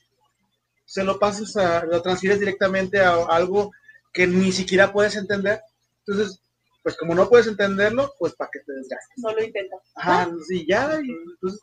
[0.86, 3.70] se lo pasas a, lo transfieres directamente a algo
[4.12, 5.60] que ni siquiera puedes entender.
[6.06, 6.40] Entonces,
[6.82, 9.18] pues como no puedes entenderlo, pues para que te desgastes.
[9.18, 9.80] No lo intentas.
[9.94, 11.60] Ajá, sí, ya, y entonces,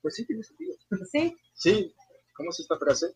[0.00, 0.74] pues sí tiene sentido.
[1.12, 1.94] Sí, Sí,
[2.34, 3.14] ¿cómo es esta frase?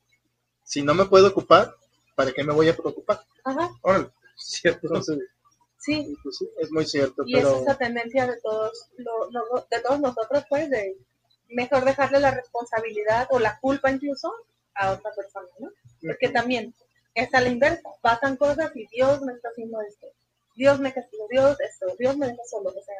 [0.64, 1.74] Si no me puedo ocupar,
[2.14, 3.24] ¿para qué me voy a preocupar?
[3.44, 4.86] ajá, Órale, cierto.
[4.86, 5.18] Entonces,
[5.78, 6.16] sí.
[6.22, 9.80] pues sí, es muy cierto, Y es pero esa tendencia de todos, lo- lo- de
[9.80, 10.96] todos nosotros, pues, de
[11.48, 14.32] mejor dejarle la responsabilidad o la culpa incluso
[14.74, 15.70] a otra persona, ¿no?
[16.02, 16.74] Porque también
[17.14, 20.06] es a la inversa, pasan cosas y Dios me está haciendo esto,
[20.54, 22.96] Dios me castigó, Dios esto, Dios me deja solo, o sea,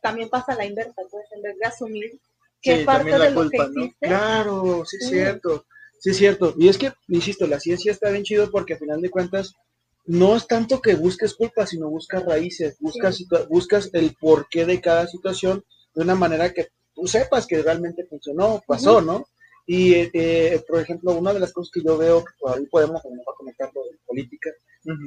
[0.00, 2.18] también pasa a la inversa, pues, en vez de asumir
[2.62, 3.80] que Sí, parte de lo culpa, que ¿no?
[3.84, 5.14] hiciste, Claro, sí es Sí.
[5.14, 5.66] cierto,
[6.00, 6.54] sí es cierto.
[6.58, 9.54] Y es que, insisto, la ciencia está bien chido porque a final de cuentas
[10.06, 15.06] no es tanto que busques culpas, sino buscas raíces, buscas, buscas el porqué de cada
[15.06, 15.64] situación
[15.94, 19.26] de una manera que tú sepas que realmente funcionó, pasó, ¿no?
[19.66, 22.66] Y, eh, eh, por ejemplo, una de las cosas que yo veo, que por ahí
[22.66, 24.50] podemos a lo mejor de política,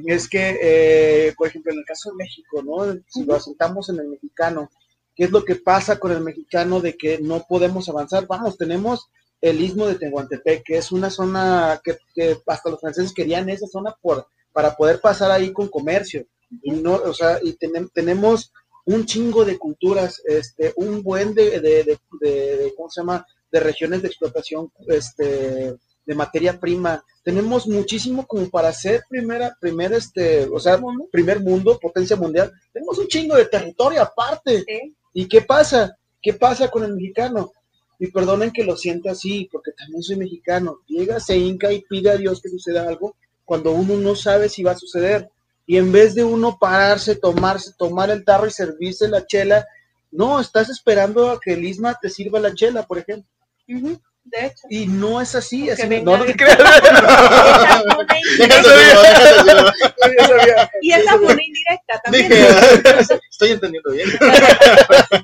[0.05, 3.01] es que, eh, por ejemplo, en el caso de México, ¿no?
[3.07, 4.69] Si lo asentamos en el mexicano,
[5.15, 8.27] ¿qué es lo que pasa con el mexicano de que no podemos avanzar?
[8.27, 9.07] Vamos, tenemos
[9.39, 13.67] el istmo de Tehuantepec, que es una zona que, que hasta los franceses querían esa
[13.67, 16.25] zona por, para poder pasar ahí con comercio.
[16.63, 18.51] Y no, o sea, y tenem- tenemos
[18.85, 23.25] un chingo de culturas, este, un buen de, de, de, de- ¿cómo se llama?
[23.51, 27.03] De regiones de explotación, este, de materia prima.
[27.23, 30.79] Tenemos muchísimo como para ser primera, primer, este, o sea,
[31.11, 32.51] primer mundo, potencia mundial.
[32.73, 34.63] Tenemos un chingo de territorio aparte.
[34.67, 34.95] Sí.
[35.13, 35.95] ¿Y qué pasa?
[36.21, 37.51] ¿Qué pasa con el mexicano?
[37.99, 40.79] Y perdonen que lo sienta así, porque también soy mexicano.
[40.87, 43.15] Llega, se hinca y pide a Dios que suceda algo
[43.49, 45.27] cuando uno no sabe si va a suceder.
[45.65, 49.65] Y en vez de uno pararse, tomarse, tomar el tarro y servirse la chela,
[50.11, 53.27] no, estás esperando a que el Isma te sirva la chela, por ejemplo.
[53.67, 54.67] Ujú, De hecho.
[54.69, 55.67] Y no es así.
[55.67, 56.59] Así no- no, te creas.
[60.81, 62.31] Y esa fue una indirecta también.
[63.31, 64.09] Estoy entendiendo bien.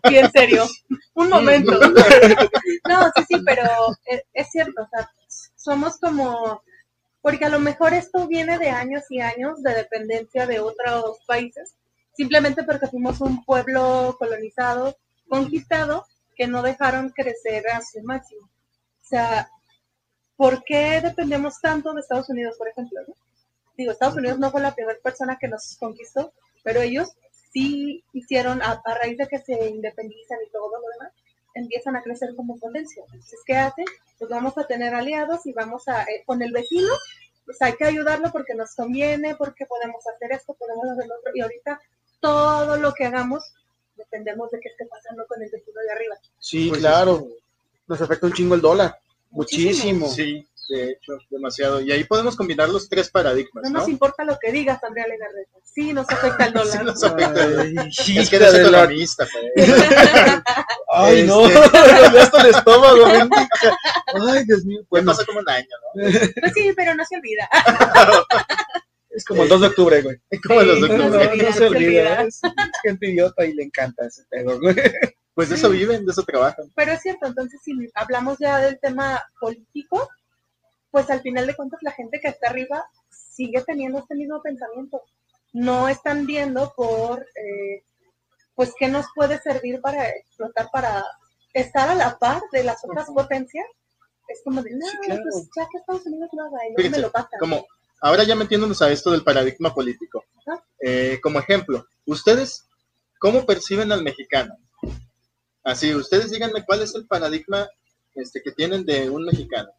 [0.08, 0.68] Sí, en serio.
[1.14, 1.80] Un momento.
[2.90, 3.64] No, sí, sí, pero
[4.06, 5.10] es, es cierto, o sea,
[5.56, 6.62] somos como,
[7.26, 11.74] porque a lo mejor esto viene de años y años de dependencia de otros países,
[12.16, 14.96] simplemente porque fuimos un pueblo colonizado,
[15.28, 18.44] conquistado, que no dejaron crecer a su máximo.
[18.46, 19.50] O sea,
[20.38, 23.02] ¿por qué dependemos tanto de Estados Unidos, por ejemplo?
[23.76, 26.32] Digo, Estados Unidos no fue la primera persona que nos conquistó,
[26.64, 27.10] pero ellos
[27.52, 31.12] sí hicieron, a, a raíz de que se independizan y todo lo demás,
[31.56, 33.04] empiezan a crecer como potencia.
[33.06, 33.86] Entonces, ¿qué hacen?
[34.20, 36.94] Pues vamos a tener aliados y vamos a, eh, con el vecino,
[37.46, 41.32] pues hay que ayudarlo porque nos conviene, porque podemos hacer esto, podemos hacer lo otro,
[41.34, 41.80] y ahorita
[42.20, 43.44] todo lo que hagamos
[43.96, 46.16] dependemos de qué esté pasando con el vecino de arriba.
[46.40, 47.28] Sí, Pues claro.
[47.88, 49.00] Nos afecta un chingo el dólar.
[49.30, 50.08] Muchísimo.
[50.08, 50.10] Muchísimo.
[50.10, 51.82] Sí, de hecho, demasiado.
[51.82, 53.80] Y ahí podemos combinar los tres paradigmas, No ¿no?
[53.80, 55.58] nos importa lo que digas, Andrea Legarreta.
[55.64, 56.86] Sí, nos afecta el Sí dólar.
[56.86, 57.42] nos afecta.
[57.62, 57.76] Ay,
[58.18, 59.70] Es que eres de la- economista, pues.
[60.94, 61.60] Ay, no, Este-
[62.14, 63.06] me hasta el estómago.
[63.06, 64.80] Ay, Dios mío.
[64.90, 66.02] Pues Bueno, pasa como un año, ¿no?
[66.42, 67.50] Pues sí, pero no se olvida.
[69.10, 70.18] es como el 2 de octubre, güey.
[70.46, 72.12] Como Sí, los No, no no, olvida, no se se olvida.
[72.12, 72.22] olvida.
[72.24, 72.42] Es
[72.84, 74.76] gente idiota y le encanta ese pedo, güey.
[75.34, 76.72] Pues de eso viven, de eso trabajan.
[76.76, 80.10] Pero es cierto, entonces si hablamos ya del tema político,
[80.96, 85.02] pues al final de cuentas la gente que está arriba sigue teniendo este mismo pensamiento.
[85.52, 87.84] No están viendo por, eh,
[88.56, 91.04] pues, qué nos puede servir para explotar, para
[91.54, 93.66] estar a la par de las otras potencias.
[94.30, 95.22] Es como de, no, Sí, claro.
[95.30, 97.28] pues ya que Estados Unidos lo haga y me lo pasa.
[97.42, 97.66] Como,
[98.00, 100.24] ahora ya metiéndonos a esto del paradigma político.
[100.80, 102.70] Eh, como ejemplo, ¿ustedes
[103.20, 104.56] cómo perciben al mexicano?
[105.62, 107.68] Así, ustedes díganme cuál es el paradigma
[108.14, 109.72] este, que tienen de un mexicano.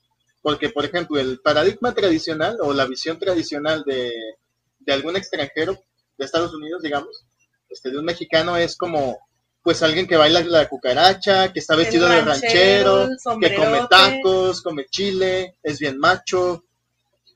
[0.46, 4.12] Porque, por ejemplo, el paradigma tradicional o la visión tradicional de,
[4.78, 5.76] de algún extranjero
[6.16, 7.26] de Estados Unidos, digamos,
[7.68, 9.18] este, de un mexicano es como,
[9.60, 13.08] pues alguien que baila la cucaracha, que está vestido de ranchero,
[13.40, 16.62] que come tacos, come chile, es bien macho,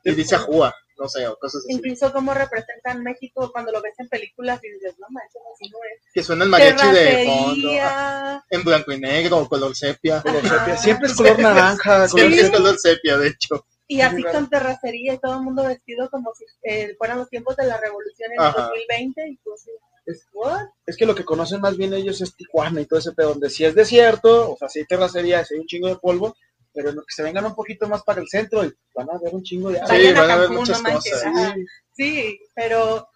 [0.05, 1.73] y dice ajúa, no sé, o cosas así.
[1.73, 5.79] Incluso cómo representan México cuando lo ves en películas y dices, no manches, así no
[5.79, 6.03] es.
[6.13, 10.21] Que suena el mariachi de fondo, Terracería, en blanco y negro o color sepia.
[10.21, 10.77] Color sepia.
[10.77, 11.95] Siempre es color naranja.
[12.09, 13.67] color Siempre es color sepia, de hecho.
[13.89, 17.57] Y así con terracería y todo el mundo vestido como si eh, fueran los tiempos
[17.57, 18.63] de la revolución en Ajá.
[18.63, 19.67] 2020 y pues
[20.07, 20.61] Es- ¿what?
[20.87, 23.51] Es que lo que conocen más bien ellos es Tijuana y todo ese pedo, donde
[23.51, 26.37] sí es desierto, o sea, sí hay terracería, sí hay un chingo de polvo,
[26.73, 29.43] pero que se vengan un poquito más para el centro y van a ver un
[29.43, 31.25] chingo de Sí, Vayan a van a ver Cancún, muchas no cosas.
[31.25, 31.55] ajá.
[31.97, 33.09] Sí, pero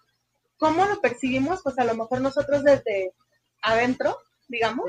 [0.57, 1.61] ¿cómo lo percibimos?
[1.63, 3.11] Pues a lo mejor nosotros desde
[3.61, 4.85] adentro, digamos,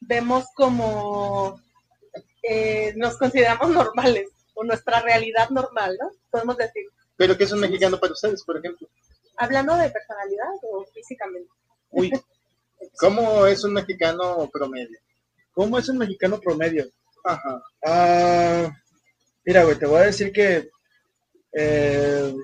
[0.00, 1.60] vemos como
[2.42, 6.10] eh, nos consideramos normales o nuestra realidad normal, ¿no?
[6.30, 6.84] Podemos decir,
[7.16, 8.88] Pero ¿qué es un mexicano para ustedes, por ejemplo?
[9.36, 11.48] hablando de personalidad o físicamente.
[11.90, 12.12] Uy,
[12.98, 14.98] ¿Cómo es un mexicano promedio?
[15.52, 16.86] ¿cómo es un mexicano promedio?
[17.24, 17.62] Ajá.
[17.84, 18.76] Ah,
[19.44, 20.68] mira, güey, te voy a decir que
[21.52, 22.34] eh,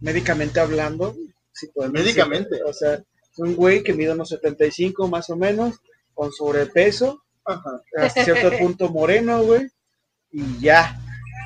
[0.00, 1.14] médicamente hablando,
[1.52, 2.50] si podemos Médicamente.
[2.50, 5.80] decir, o sea, es un güey que mide unos 75 más o menos,
[6.14, 7.82] con sobrepeso, Ajá.
[7.96, 9.68] hasta cierto punto moreno, güey,
[10.32, 10.98] y ya.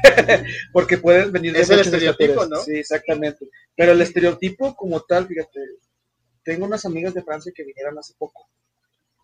[0.72, 2.46] Porque pueden venir de Es el estereotipo.
[2.46, 2.56] ¿no?
[2.58, 3.48] Sí, exactamente.
[3.74, 5.60] Pero el estereotipo como tal, fíjate,
[6.44, 8.46] tengo unas amigas de Francia que vinieron hace poco.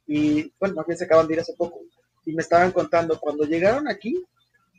[0.06, 1.80] Y, bueno, más bien se acaban de ir hace poco.
[2.30, 4.24] Y me estaban contando, cuando llegaron aquí,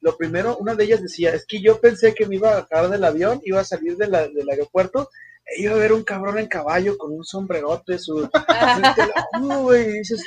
[0.02, 2.90] lo primero, una de ellas decía, es que yo pensé que me iba a bajar
[2.90, 5.10] del avión, iba a salir de la- del aeropuerto,
[5.46, 8.30] e iba a ver un cabrón en caballo con un sombrerote, su...
[9.76, 10.24] y dices,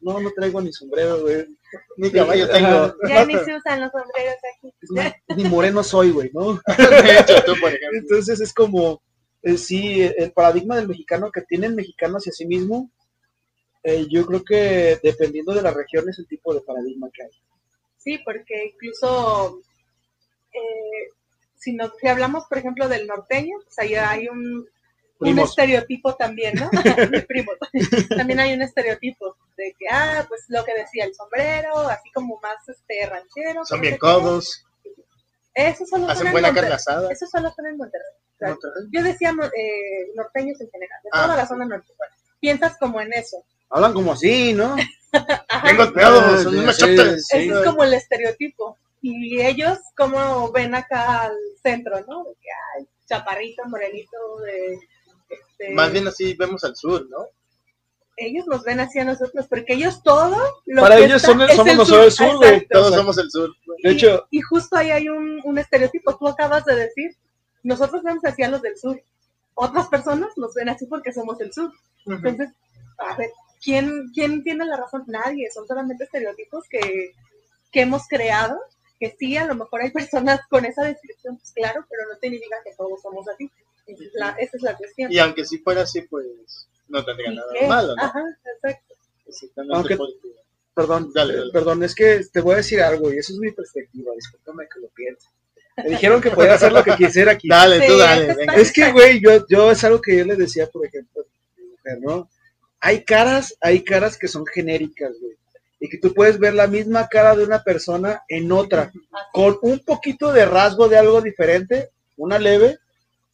[0.00, 1.46] no, no traigo ni sombrero, güey.
[1.98, 2.94] Ni caballo tengo.
[3.06, 4.74] Ya ni se usan los sombreros aquí.
[5.36, 6.54] Ni moreno soy, güey, ¿no?
[6.78, 7.98] De hecho, tú, por ejemplo.
[8.00, 9.02] Entonces es como,
[9.42, 12.90] eh, sí, el paradigma del mexicano que tiene el mexicano hacia sí mismo,
[13.88, 17.30] eh, yo creo que dependiendo de la región es el tipo de paradigma que hay.
[17.98, 19.60] Sí, porque incluso
[20.52, 21.10] eh,
[21.56, 24.66] si, nos, si hablamos, por ejemplo, del norteño, pues ahí hay un,
[25.20, 26.68] un estereotipo también, ¿no?
[27.28, 27.56] Primos.
[28.16, 32.38] también hay un estereotipo de que, ah, pues lo que decía el sombrero, así como
[32.40, 33.64] más este ranchero.
[33.64, 34.64] Son bien codos,
[35.54, 36.70] Eso solo hacen son en buena Monterrey.
[36.70, 37.12] carne asada.
[37.12, 38.12] Eso solo son en Monterrey.
[38.34, 38.88] O sea, Monterrey.
[38.92, 41.22] Yo decía eh, norteños en general, de Ah.
[41.24, 41.92] toda la zona norte.
[41.96, 43.42] Bueno, piensas como en eso.
[43.70, 44.74] Hablan como así, ¿no?
[45.48, 45.62] Ajá.
[45.64, 47.26] Bien golpeados, son Sí, unos sí, chotes.
[47.26, 47.36] sí.
[47.38, 48.76] Ese es como el estereotipo.
[49.02, 52.24] Y ellos, como ven acá al centro, ¿no?
[52.24, 52.48] De que,
[52.78, 54.78] ay, chaparrito, morenito, de.
[55.28, 57.26] Este, Más bien así vemos al sur, ¿no?
[58.18, 60.34] ellos nos ven así a nosotros, porque ellos todo.
[60.64, 62.66] Lo Para que ellos está son el- es somos el nosotros el sur, güey.
[62.68, 63.50] Todos somos el sur.
[63.82, 67.10] De Y- hecho, Y, justo ahí hay un, un estereotipo, tú acabas de decir,
[67.62, 68.98] nosotros vemos así a los del sur.
[69.54, 71.70] Otras personas nos ven así porque somos el sur.
[72.06, 72.48] Entonces,
[72.96, 73.28] a ver,
[73.62, 75.04] ¿quién, ¿quién tiene la razón?
[75.06, 77.12] Nadie, son solamente estereotipos que,
[77.72, 78.58] que hemos creado,
[78.98, 82.56] que sí, a lo mejor hay personas con esa descripción, pues claro, pero no significa
[82.64, 83.50] que todos somos así.
[83.86, 85.12] Esa es la, esa es la cuestión.
[85.12, 86.26] Y aunque sí fuera así, pues
[86.88, 87.60] no tendría ¿Y nada qué?
[87.62, 88.02] de malo, ¿no?
[88.02, 88.22] Ajá,
[88.54, 88.94] exacto.
[89.26, 89.98] Exactamente Aunque-
[90.74, 91.52] perdón, Dale, eh, dale.
[91.52, 94.80] perdón, es que te voy a decir algo y eso es mi perspectiva, discúlpame que
[94.80, 95.26] lo piense.
[95.78, 97.48] Me dijeron que podía hacer lo que quisiera aquí.
[97.48, 98.26] Dale, tú Sí, dale.
[98.28, 98.40] venga.
[98.40, 101.60] está- Es que, güey, yo, yo es algo que yo le decía, por ejemplo, a
[101.60, 102.30] mi mujer, ¿no?
[102.80, 105.36] Hay caras, hay caras que son genéricas, güey.
[105.78, 108.90] Y que tú puedes ver la misma cara de una persona en otra,
[109.32, 112.78] con un poquito de rasgo de algo diferente, una leve,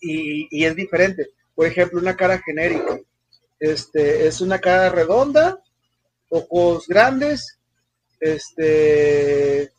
[0.01, 1.29] y, y es diferente.
[1.55, 2.99] Por ejemplo, una cara genérica.
[3.61, 5.63] Este, es una cara redonda,
[6.31, 7.59] ojos grandes,
[8.19, 9.71] este,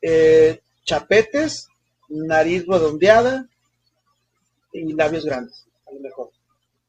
[0.00, 1.68] eh, chapetes,
[2.08, 3.48] nariz redondeada
[4.72, 6.30] y labios grandes, a lo mejor.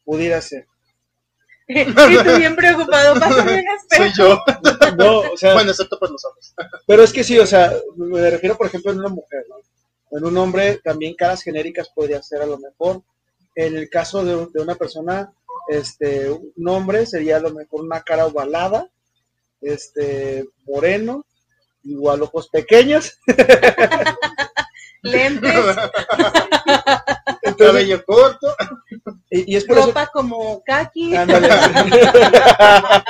[0.05, 0.67] Pudiera ser.
[2.07, 3.13] Sí, estoy bien preocupado.
[3.19, 4.03] Pásame un espejo.
[4.03, 4.39] Soy yo.
[4.97, 6.53] No, o sea, Bueno, excepto por los ojos.
[6.85, 9.55] pero es que sí, o sea, me refiero, por ejemplo, en una mujer, ¿no?
[10.15, 13.01] En un hombre también caras genéricas podría ser a lo mejor.
[13.55, 15.33] En el caso de, de una persona,
[15.67, 18.87] este, un hombre sería a lo mejor una cara ovalada,
[19.61, 21.25] este, moreno,
[21.83, 23.17] igual ojos pequeños.
[25.01, 25.65] Lentes,
[27.53, 28.55] Entonces, Cabello corto.
[29.31, 31.15] y, y es por eso ropa como kaki.
[31.15, 31.49] Ándale.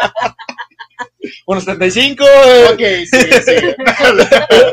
[1.47, 2.23] Unos 35.
[2.73, 3.55] Ok, sí, sí.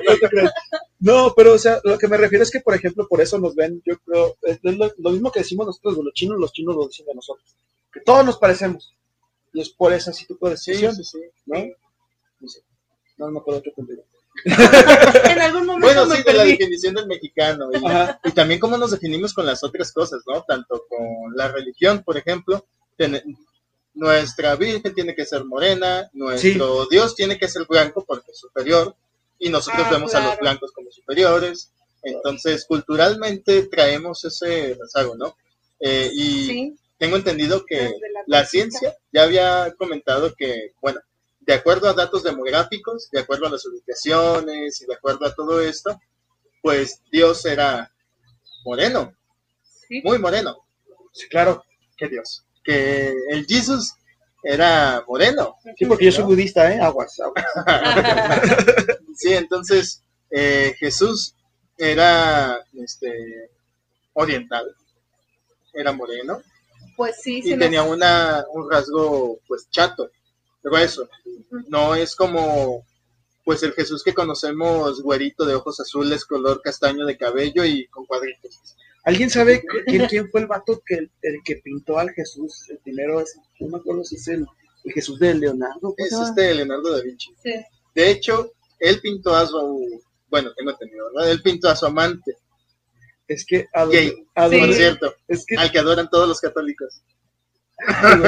[0.05, 0.53] No te creas.
[0.99, 3.55] No, pero o sea, lo que me refiero es que, por ejemplo, por eso nos
[3.55, 6.77] ven, yo creo, es lo, lo mismo que decimos nosotros de los chinos, los chinos
[6.77, 7.55] lo dicen de nosotros,
[7.93, 8.95] que todos nos parecemos.
[9.53, 11.19] Y es por ese tipo de Sí, decisión, sí, sí.
[11.47, 11.59] ¿no?
[12.41, 12.61] No sé.
[13.17, 14.03] No me acuerdo qué punto iba.
[15.31, 17.69] En algún momento Bueno, me sí, de la definición del mexicano.
[18.25, 20.43] Y, también cómo nos definimos con las otras cosas, ¿no?
[20.43, 22.67] Tanto con la religión, por ejemplo.
[22.97, 23.23] ten-
[23.93, 28.95] nuestra Virgen tiene que ser morena, nuestro Dios tiene que ser blanco porque es superior,
[29.39, 31.73] y nosotros Ah, vemos a los blancos como superiores.
[32.03, 35.37] Entonces, culturalmente traemos ese rezago, ¿no?
[35.81, 37.91] Eh, y Sí, tengo entendido que
[38.27, 41.01] la ciencia ya había comentado que, bueno,
[41.51, 45.61] de acuerdo a datos demográficos, de acuerdo a las ubicaciones y de acuerdo a todo
[45.61, 45.99] esto,
[46.63, 47.91] pues Dios era
[48.65, 49.13] moreno,
[49.89, 50.01] Sí.
[50.05, 50.65] muy moreno.
[51.13, 51.65] Sí, claro.
[51.97, 52.45] que Dios?
[52.63, 53.95] Que el Jesús
[54.45, 55.57] era moreno.
[55.77, 56.81] Sí, porque yo soy budista, ¿eh?
[56.81, 57.45] Aguas, aguas.
[59.17, 61.35] Sí, entonces eh, Jesús
[61.77, 63.51] era este,
[64.15, 64.65] oriental,
[65.75, 66.41] era moreno
[66.97, 70.11] Pues sí, y nos- tenía una, un rasgo pues chato,
[70.63, 71.09] grueso.
[71.69, 72.85] No es como
[73.45, 78.05] pues el Jesús que conocemos, güerito de ojos azules, color castaño de cabello y con
[78.07, 78.77] cuadritos.
[79.03, 82.69] ¿Alguien sabe quién, quién fue el vato que, el que pintó al Jesús?
[82.69, 84.47] El primero, es, no me acuerdo si es el,
[84.85, 85.81] el Jesús de Leonardo.
[85.81, 86.29] ¿cómo se Es llama?
[86.29, 87.35] este Leonardo da Vinci.
[87.43, 87.55] Sí.
[87.95, 91.31] De hecho, él pintó a su, bueno, tengo entendido, ¿verdad?
[91.33, 92.37] Él pintó a su amante,
[93.27, 94.11] Es que a Gay.
[94.11, 94.59] donde, a Sí.
[94.59, 97.01] por cierto, es que al que adoran todos los católicos.
[97.79, 98.19] Ay,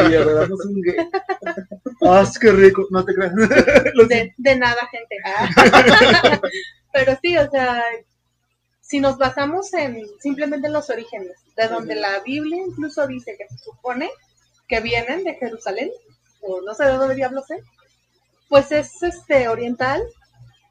[0.48, 0.96] no soy un gay.
[2.04, 3.32] Ah, es que rico, no te creas.
[4.08, 5.16] De, de nada, gente.
[5.24, 6.40] Ah.
[6.92, 7.82] Pero sí, o sea,
[8.80, 13.48] si nos basamos en simplemente en los orígenes, de donde la Biblia incluso dice que
[13.48, 14.10] se supone
[14.68, 15.90] que vienen de Jerusalén,
[16.40, 17.62] o no sé de dónde diablos es,
[18.48, 20.02] pues es este oriental,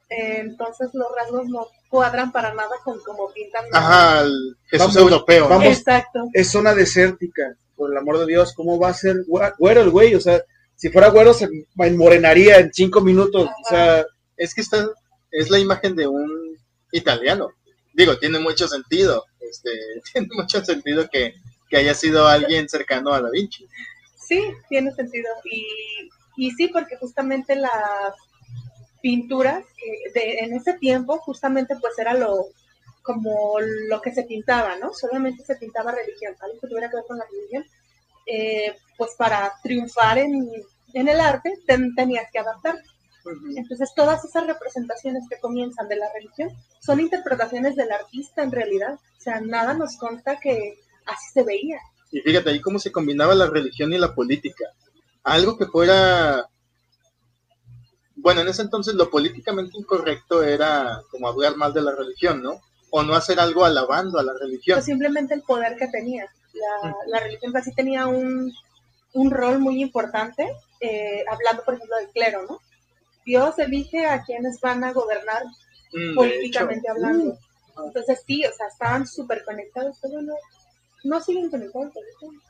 [0.09, 3.65] eh, entonces los rasgos no cuadran para nada con como pintan.
[3.73, 4.23] Ajá,
[4.67, 5.43] Jesús Vamos, europeo.
[5.45, 5.49] ¿no?
[5.49, 5.77] vamos.
[5.77, 6.27] Exacto.
[6.33, 8.53] Es zona desértica, por el amor de Dios.
[8.53, 10.13] ¿Cómo va a ser güe- güero el güey?
[10.15, 10.41] O sea,
[10.81, 13.47] si fuera güero se enmorenaría en cinco minutos.
[13.47, 14.03] O sea,
[14.35, 14.83] Es que esta
[15.29, 16.57] es la imagen de un
[16.91, 17.51] italiano.
[17.93, 19.23] Digo, tiene mucho sentido.
[19.39, 19.69] Este,
[20.11, 21.35] tiene mucho sentido que,
[21.69, 23.67] que haya sido alguien cercano a Da Vinci.
[24.17, 25.29] Sí, tiene sentido.
[25.45, 25.67] Y,
[26.35, 28.15] y sí, porque justamente las
[29.03, 32.47] pinturas eh, de, en ese tiempo, justamente pues era lo
[33.03, 34.93] como lo que se pintaba, ¿no?
[34.95, 37.65] Solamente se pintaba religión, algo que tuviera que ver con la religión.
[38.25, 40.47] Eh, pues para triunfar en,
[40.93, 42.77] en el arte ten- tenías que adaptar.
[43.55, 48.93] Entonces todas esas representaciones que comienzan de la religión son interpretaciones del artista en realidad.
[48.93, 50.77] O sea, nada nos consta que
[51.07, 51.79] así se veía.
[52.11, 54.65] Y fíjate ahí cómo se combinaba la religión y la política.
[55.23, 56.47] Algo que fuera...
[58.17, 62.61] Bueno, en ese entonces lo políticamente incorrecto era como hablar mal de la religión, ¿no?
[62.91, 64.75] O no hacer algo alabando a la religión.
[64.75, 66.27] Pues simplemente el poder que tenía.
[66.53, 68.53] La, la religión así tenía un,
[69.13, 70.47] un rol muy importante,
[70.79, 72.59] eh, hablando por ejemplo del clero, ¿no?
[73.25, 75.43] Dios elige a quienes van a gobernar
[75.93, 77.37] Mm, políticamente hecho, hablando.
[77.85, 80.33] Entonces sí, o sea, estaban súper conectados, pero no,
[81.03, 81.93] no siguen conectados.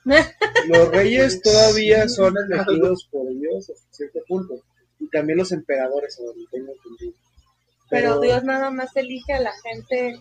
[0.68, 4.56] Los reyes todavía son elegidos por Dios hasta cierto punto.
[5.00, 7.14] Y también los emperadores, a donde tengo entendido.
[7.90, 10.20] Pero Dios nada más elige a la gente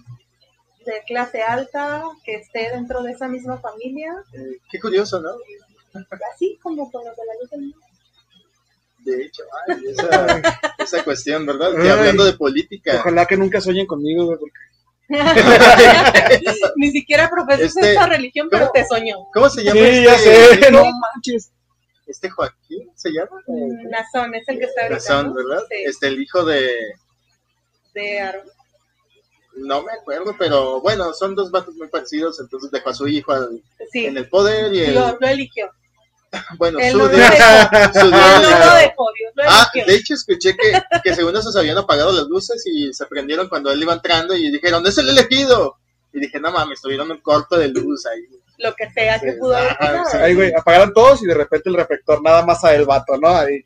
[0.86, 5.32] de clase alta que esté dentro de esa misma familia, eh, qué curioso, ¿no?
[6.34, 7.76] Así como con los de la luz del mundo.
[9.00, 10.42] De hecho, ay, esa,
[10.78, 11.72] esa cuestión, ¿verdad?
[11.74, 11.88] Que Ay.
[11.88, 14.58] hablando de política, Ojalá que nunca sueñen conmigo, güey, porque
[16.76, 19.16] Ni siquiera profesas Este, esta religión, pero te soñó.
[19.32, 20.04] ¿cómo se llama Sí, este?
[20.04, 20.70] ya sé, hijo?
[20.70, 21.50] no manches.
[22.06, 23.40] Este Joaquín se llama.
[23.90, 25.34] Nazón es el que está ¿no?
[25.34, 25.62] ¿verdad?
[25.68, 26.74] Sí, Este, el hijo de,
[27.94, 28.42] de
[29.56, 33.32] no me acuerdo, pero bueno, son dos vatos muy parecidos, entonces dejó a su hijo
[33.32, 33.62] al-
[33.92, 35.70] Sí, en el poder y el, lo eligió.
[36.58, 37.92] bueno, su no lo Dios, dejó.
[37.92, 38.74] su Él Dios no lo eligió.
[38.74, 40.72] dejó, Dios lo Ah, de hecho escuché que,
[41.02, 44.34] que según eso se habían apagado las luces y se prendieron cuando él iba entrando
[44.36, 45.76] y dijeron, es el elegido.
[46.12, 48.22] Y dije, no mames, tuvieron un corto de luz ahí.
[48.58, 50.04] Lo que sea que pudo haber pasado.
[50.10, 50.16] sí.
[50.20, 53.28] Ay, güey, apagaron todos y de repente el reflector nada más a el vato, ¿no?
[53.28, 53.64] Ahí.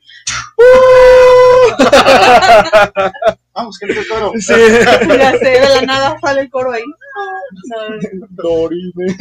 [3.53, 4.31] Vamos, que el toro.
[4.39, 4.53] Sí.
[5.17, 6.83] Ya sé, de la nada sale el coro ahí.
[7.67, 7.77] No,
[8.29, 9.15] Dorime.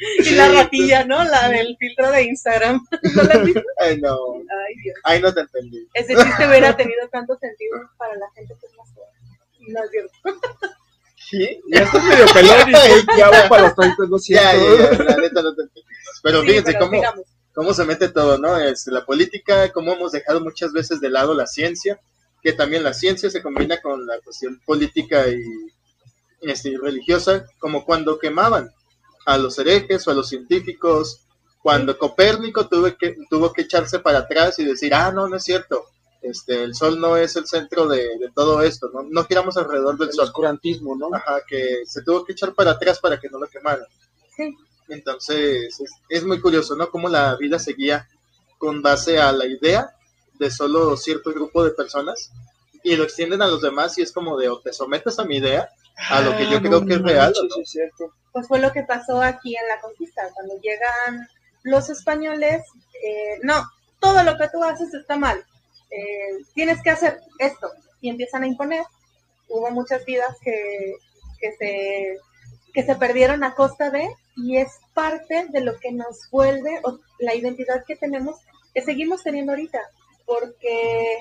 [0.24, 1.22] Y la ratilla, ¿no?
[1.24, 2.86] La del filtro de Instagram.
[3.14, 3.34] ¿No la?
[3.78, 4.16] Ay, no.
[4.34, 4.96] Ay, Dios.
[5.04, 5.86] Ay, no te entendí.
[5.94, 9.72] Ese chiste hubiera tenido tanto sentido para la gente que es más joven.
[9.72, 10.12] No es cierto.
[11.30, 11.60] ¿Sí?
[11.70, 15.16] Ya estás medio pelón y ya voy para los 30, lo Ya, ya, ya, la
[15.16, 15.88] neta no te entendí.
[16.22, 17.02] Pero Sí, fíjense pero cómo,
[17.54, 18.56] cómo se mete todo, ¿no?
[18.56, 22.00] Es la política, cómo hemos dejado muchas veces de lado la ciencia,
[22.42, 25.40] que también la ciencia se combina con la cuestión política y
[26.40, 28.72] este, y religiosa, como cuando quemaban
[29.26, 31.20] a los herejes o a los científicos,
[31.62, 35.44] cuando Copérnico tuvo que, tuvo que echarse para atrás y decir, ah, no, no es
[35.44, 35.84] cierto,
[36.22, 39.02] este, el sol no es el centro de, de todo esto, ¿no?
[39.02, 40.24] no giramos alrededor del El sol.
[40.24, 41.14] oscurantismo, ¿no?
[41.14, 43.86] Ajá, que se tuvo que echar para atrás para que no lo quemaran.
[44.36, 44.56] Sí.
[44.88, 46.90] Entonces, es, es muy curioso, ¿no?
[46.90, 48.08] Cómo la vida seguía
[48.58, 49.94] con base a la idea
[50.34, 52.32] de solo cierto grupo de personas
[52.82, 55.36] y lo extienden a los demás y es como de o te sometes a mi
[55.36, 55.68] idea,
[56.08, 57.34] a lo que yo Ah, creo no que es real.
[58.32, 60.22] Pues fue lo que pasó aquí en la conquista.
[60.34, 61.28] Cuando llegan
[61.62, 62.62] los españoles,
[63.02, 63.64] eh, no,
[63.98, 65.44] todo lo que tú haces está mal.
[65.90, 67.70] Eh, tienes que hacer esto.
[68.00, 68.84] Y empiezan a imponer.
[69.48, 70.94] Hubo muchas vidas que,
[71.40, 72.18] que, se,
[72.72, 76.98] que se perdieron a costa de, y es parte de lo que nos vuelve, o
[77.18, 78.36] la identidad que tenemos,
[78.72, 79.80] que seguimos teniendo ahorita.
[80.24, 81.18] Porque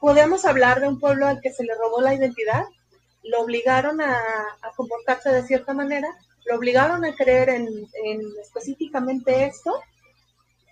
[0.00, 2.64] podemos hablar de un pueblo al que se le robó la identidad,
[3.24, 6.08] lo obligaron a, a comportarse de cierta manera,
[6.46, 7.66] lo obligaron a creer en,
[8.04, 9.72] en específicamente esto,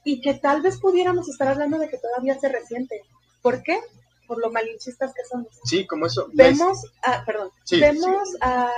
[0.05, 3.03] y que tal vez pudiéramos estar hablando de que todavía se resiente.
[3.41, 3.81] ¿Por qué?
[4.27, 5.49] Por lo malinchistas que somos.
[5.65, 6.29] Sí, como eso.
[6.33, 8.71] Vemos, a, perdón, Sí, vemos a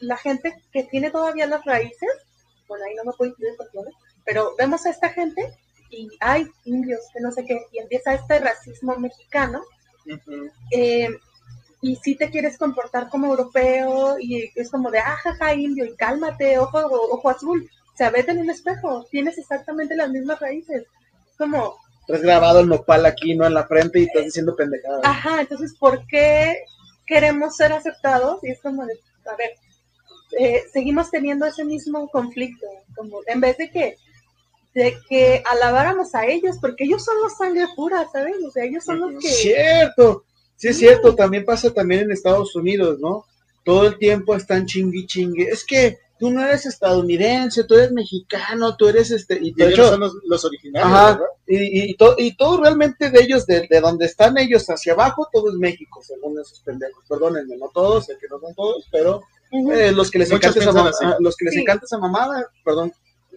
[0.00, 2.08] la gente que tiene todavía las raíces,
[2.68, 3.90] bueno, ahí no me puedo incluir porque, ¿no?
[4.24, 5.56] pero vemos a esta gente
[5.90, 9.62] y hay indios, que no sé qué, y empieza este racismo mexicano,
[10.70, 11.08] eh,
[11.80, 15.94] y si te quieres comportar como europeo y es como de, ah, jaja, indio, y
[15.94, 20.84] cálmate, ojo, ojo azul, o sea, vete en un espejo, tienes exactamente las mismas raíces,
[21.36, 21.76] como,
[22.06, 23.46] Traes grabado el nopal aquí, ¿no?
[23.46, 25.02] En la frente y estás diciendo pendejadas.
[25.04, 26.56] ajá, entonces, ¿por qué
[27.06, 28.42] queremos ser aceptados?
[28.42, 28.94] Y es como de,
[29.30, 29.50] a ver,
[30.38, 32.66] eh, seguimos teniendo ese mismo conflicto,
[32.96, 33.96] como en vez de que
[34.74, 38.36] de que alabáramos a ellos, porque ellos son los sangre pura, ¿sabes?
[38.46, 39.28] O sea, ellos son los que...
[39.28, 40.24] Cierto,
[40.58, 43.24] sí es cierto, también pasa también en Estados Unidos, ¿no?
[43.64, 45.44] Todo el tiempo están chingui chingue.
[45.44, 49.38] Es que tú no eres estadounidense, tú eres mexicano, tú eres este.
[49.40, 51.26] Y Y de ellos hecho, son los, los originarios, Ajá, ¿verdad?
[51.46, 55.28] y, y, to- y todo realmente de ellos, de, de donde están ellos hacia abajo,
[55.32, 57.04] todo es México, según esos pendejos.
[57.08, 59.22] Perdónenme, no todos, sé que no son todos, pero
[59.72, 61.60] eh, los que les encanta esa los que les Sí.
[61.60, 62.92] encanta esa mamada, perdón,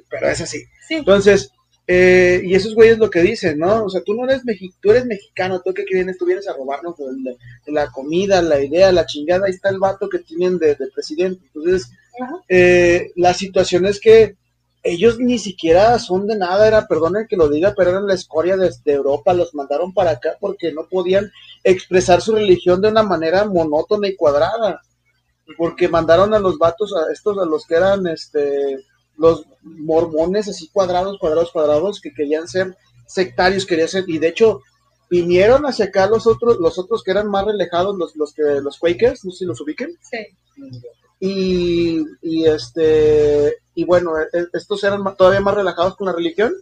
[0.10, 0.64] pero es así.
[0.88, 1.52] sí, Entonces,
[1.94, 3.84] Eh, y esos güeyes lo que dicen, ¿no?
[3.84, 6.54] O sea, tú no eres mexicano, tú eres mexicano, tú que vienes, tú vienes a
[6.54, 7.36] robarnos de,
[7.66, 10.88] de la comida, la idea, la chingada, ahí está el vato que tienen de, de
[10.88, 11.44] presidente.
[11.54, 11.92] Entonces,
[12.48, 14.38] eh, la situación es que
[14.84, 18.56] ellos ni siquiera son de nada, era, perdonen que lo diga, pero eran la escoria
[18.56, 21.30] desde Europa, los mandaron para acá porque no podían
[21.62, 24.82] expresar su religión de una manera monótona y cuadrada,
[25.58, 28.80] porque mandaron a los vatos, a estos, a los que eran, este,
[29.22, 32.76] los mormones así cuadrados, cuadrados, cuadrados, que querían ser
[33.08, 34.62] sectarios, querían ser, y de hecho,
[35.10, 38.78] vinieron hacia acá los otros, los otros que eran más relejados, los, los que, los
[38.80, 40.18] Quakers, no sé si los ubiquen, Sí.
[41.20, 46.54] y, y este y bueno e- estos eran todavía más relajados con la religión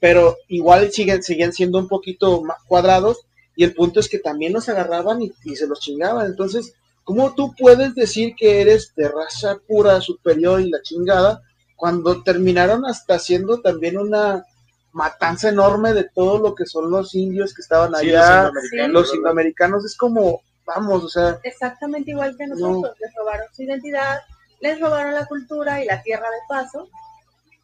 [0.00, 3.18] pero igual siguen siguen siendo un poquito más cuadrados
[3.56, 6.72] y el punto es que también los agarraban y, y se los chingaban entonces
[7.04, 11.42] cómo tú puedes decir que eres de raza pura superior y la chingada
[11.78, 14.44] cuando terminaron hasta haciendo también una
[14.92, 18.50] matanza enorme de todo lo que son los indios que estaban Sí, allá
[18.88, 19.16] los Sí.
[19.16, 22.94] indoamericanos, los es como vamos o sea Exactamente igual que nosotros.
[23.00, 24.18] Les robaron su identidad,
[24.60, 26.88] les robaron la cultura y la tierra de paso,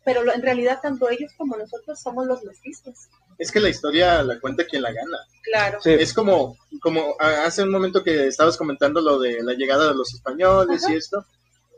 [0.05, 2.95] pero lo- en realidad tanto ellos como nosotros somos los mestizos.
[3.37, 5.19] Es que la historia la cuenta quien la gana.
[5.43, 5.81] Claro.
[5.83, 5.91] sí.
[5.91, 9.95] Es como, como a- hace un momento que estabas comentando lo de la llegada de
[9.95, 10.93] los españoles Ajá.
[10.95, 11.25] y esto.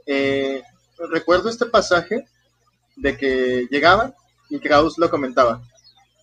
[0.09, 0.63] eh,
[1.11, 2.27] recuerdo este pasaje
[2.97, 4.15] de que llegaban
[4.49, 5.63] y Kraus lo comentaba.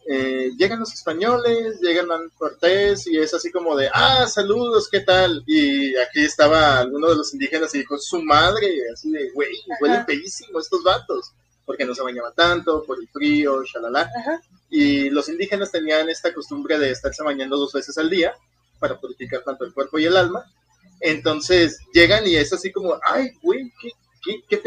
[0.06, 5.00] eh, llegan los españoles, llegan a Cortés y es así como de, ah, saludos, ¿qué
[5.00, 5.44] tal?
[5.48, 10.06] Y aquí estaba alguno de los indígenas y dijo, su madre, así de, güey, huelen
[10.06, 11.32] feísimo estos vatos,
[11.66, 14.10] porque no se bañaban tanto, por el frío, shalala.
[14.20, 14.42] Ajá.
[14.70, 18.34] Y los indígenas tenían esta costumbre de estarse bañando dos veces al día
[18.80, 20.44] para purificar tanto el cuerpo y el alma.
[21.00, 23.92] Entonces llegan y es así como, ay, güey, qué,
[24.24, 24.58] qué, qué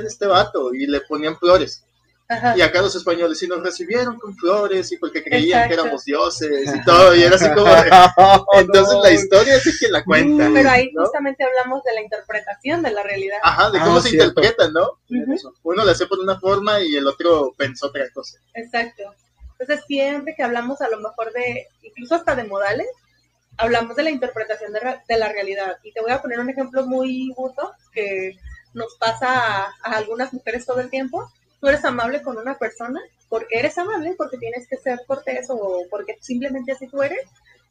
[0.00, 0.74] de este vato.
[0.74, 1.82] Y le ponían flores.
[2.28, 2.56] Ajá.
[2.56, 6.74] Y acá los españoles sí nos recibieron con flores y porque creían que éramos dioses
[6.74, 7.14] y todo.
[7.14, 7.88] Y era así como de...
[8.60, 10.50] Entonces la historia es el que la cuenta.
[10.52, 11.02] Pero ahí ¿no?
[11.02, 13.38] justamente hablamos de la interpretación de la realidad.
[13.44, 14.40] Ajá, de Ah, cómo se cierto.
[14.40, 14.98] interpreta, ¿no?
[15.08, 15.52] Ujú.
[15.62, 18.38] Uno la hace por una forma y el otro pensó otra cosa.
[18.54, 19.04] Exacto.
[19.58, 22.88] Entonces siempre que hablamos a lo mejor de, incluso hasta de modales,
[23.56, 25.76] hablamos de la interpretación de, ra- de la realidad.
[25.84, 28.36] Y te voy a poner un ejemplo muy burdo que
[28.76, 29.28] nos pasa
[29.64, 31.28] a, a algunas mujeres todo el tiempo.
[31.60, 35.82] Tú eres amable con una persona porque eres amable, porque tienes que ser cortés o
[35.90, 37.26] porque simplemente así tú eres.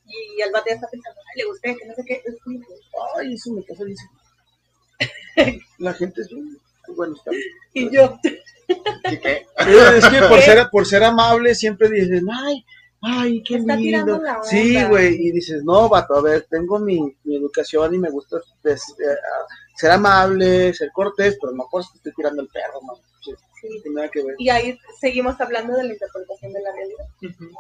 [0.08, 2.22] Y vato ya está pensando, ay, le gusté, que no sé qué.
[2.26, 2.60] Es como,
[3.18, 4.06] Ay, eso me pasa, dice.
[5.80, 6.58] La gente es bien-
[6.96, 7.44] bueno, está bien.
[7.74, 8.18] Y yo,
[9.10, 9.46] ¿Qué, qué?
[9.98, 12.66] Es que por ser, por ser amable siempre dices, ay,
[13.02, 14.24] ay, qué Está tirando lindo.
[14.26, 14.44] la onda.
[14.50, 18.38] Sí, güey, y dices, no, vato, a ver, tengo mi, mi educación y me gusta
[18.62, 19.46] pues, eh, ah,
[19.76, 22.96] ser amable, ser cortés, pero no por eso te estoy tirando el perro, no.
[23.22, 23.68] Sí, sí.
[23.70, 24.36] no tiene nada que ver.
[24.40, 27.06] Y ahí seguimos hablando de la interpretación de la realidad.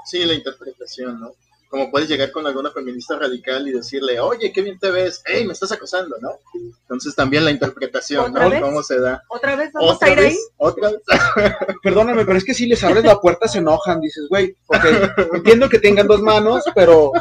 [0.05, 1.33] Sí, la interpretación, ¿no?
[1.69, 5.45] Como puedes llegar con alguna feminista radical y decirle, oye, qué bien te ves, hey,
[5.45, 6.39] me estás acosando, ¿no?
[6.81, 8.49] Entonces también la interpretación, ¿Otra ¿no?
[8.51, 8.61] vez?
[8.61, 9.23] ¿Cómo se da?
[9.27, 10.25] ¿Otra vez vamos a ¿Otra ir ahí?
[10.25, 10.39] vez?
[10.57, 11.01] ¿Otra vez?
[11.83, 14.85] Perdóname, pero es que si les abres la puerta se enojan, dices, güey, ok,
[15.33, 17.11] entiendo que tengan dos manos, pero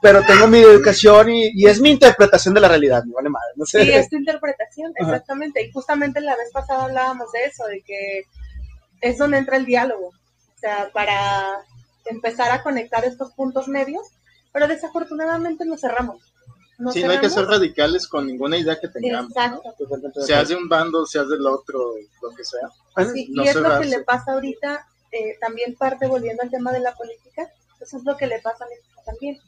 [0.00, 3.52] pero tengo mi educación y, y es mi interpretación de la realidad, me vale madre,
[3.56, 3.82] no sé.
[3.84, 5.10] Sí, es tu interpretación, Ajá.
[5.12, 5.62] exactamente.
[5.62, 8.22] Y justamente la vez pasada hablábamos de eso, de que
[9.00, 10.08] es donde entra el diálogo.
[10.08, 11.56] O sea, para
[12.06, 14.06] empezar a conectar estos puntos medios,
[14.52, 16.32] pero desafortunadamente nos cerramos.
[16.78, 19.62] Nos Sí, no hay que ser radicales con ninguna idea que tengamos, ¿no?
[19.78, 19.86] Exacto.
[20.14, 22.68] De Seas de un bando, seas del otro, lo que sea.
[23.12, 26.72] Sí, no y es lo que le pasa ahorita, eh, también parte volviendo al tema
[26.72, 27.48] de la política,
[27.80, 29.38] eso es lo que le pasa a México también.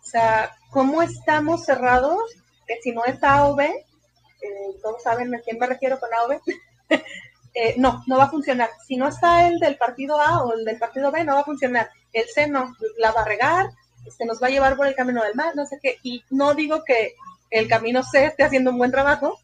[0.00, 2.18] O sea, ¿cómo estamos cerrados?
[2.66, 6.08] Que si no es A o B, eh, todos saben a quién me refiero con
[6.14, 6.40] A o B,
[7.54, 8.70] eh, no, no va a funcionar.
[8.86, 11.44] Si no está el del partido A o el del partido B, no va a
[11.44, 11.90] funcionar.
[12.12, 13.70] El C no, la va a regar,
[14.16, 15.98] se nos va a llevar por el camino del mal, no sé qué.
[16.02, 17.14] Y no digo que
[17.50, 19.38] el camino C esté haciendo un buen trabajo,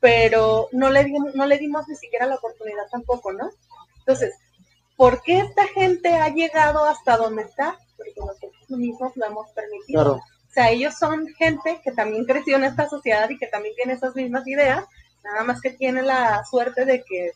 [0.00, 3.50] pero no le, dimos, no le dimos ni siquiera la oportunidad tampoco, ¿no?
[3.98, 4.34] Entonces,
[4.96, 7.78] ¿por qué esta gente ha llegado hasta donde está?
[7.96, 10.02] Porque nosotros mismos lo hemos permitido.
[10.02, 10.12] Claro.
[10.14, 13.94] O sea, ellos son gente que también creció en esta sociedad y que también tiene
[13.94, 14.84] esas mismas ideas,
[15.22, 17.32] nada más que tiene la suerte de que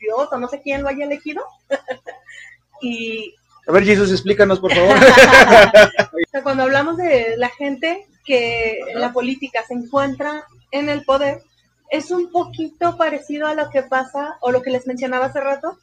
[0.00, 1.44] Dios o no sé quién lo haya elegido.
[2.80, 3.34] y
[3.68, 4.96] A ver, Jesús, explícanos, por favor.
[6.42, 11.42] cuando hablamos de la gente que en la política se encuentra en el poder,
[11.90, 15.78] es un poquito parecido a lo que pasa o lo que les mencionaba hace rato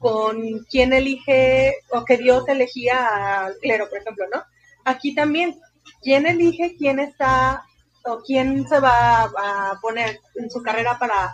[0.00, 4.42] con quién elige o que Dios elegía al clero, por ejemplo, ¿no?
[4.84, 5.60] Aquí también,
[6.02, 7.62] ¿quién elige quién está
[8.04, 11.32] o quién se va a poner en su carrera para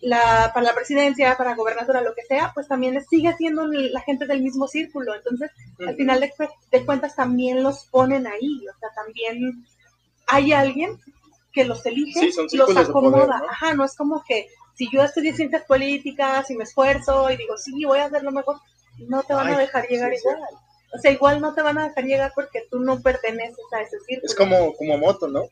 [0.00, 4.26] la, para la presidencia, para gobernatura, lo que sea, pues también sigue siendo la gente
[4.26, 5.14] del mismo círculo.
[5.14, 5.50] Entonces,
[5.86, 8.66] al final de, cu- de cuentas también los ponen ahí.
[8.68, 9.64] O sea, también
[10.26, 10.98] hay alguien
[11.52, 13.38] que los elige, Sí, los poder, acomoda.
[13.38, 13.48] ¿no?
[13.50, 17.56] Ajá, no es como que si yo estudié ciencias políticas y me esfuerzo y digo,
[17.56, 18.56] sí, voy a hacer lo mejor,
[18.98, 20.28] no te van a dejar llegar sí, sí.
[20.28, 20.48] igual.
[20.92, 23.98] O sea, igual no te van a dejar llegar porque tú no perteneces a ese
[24.00, 24.26] círculo.
[24.26, 25.44] Es como, como moto, ¿no?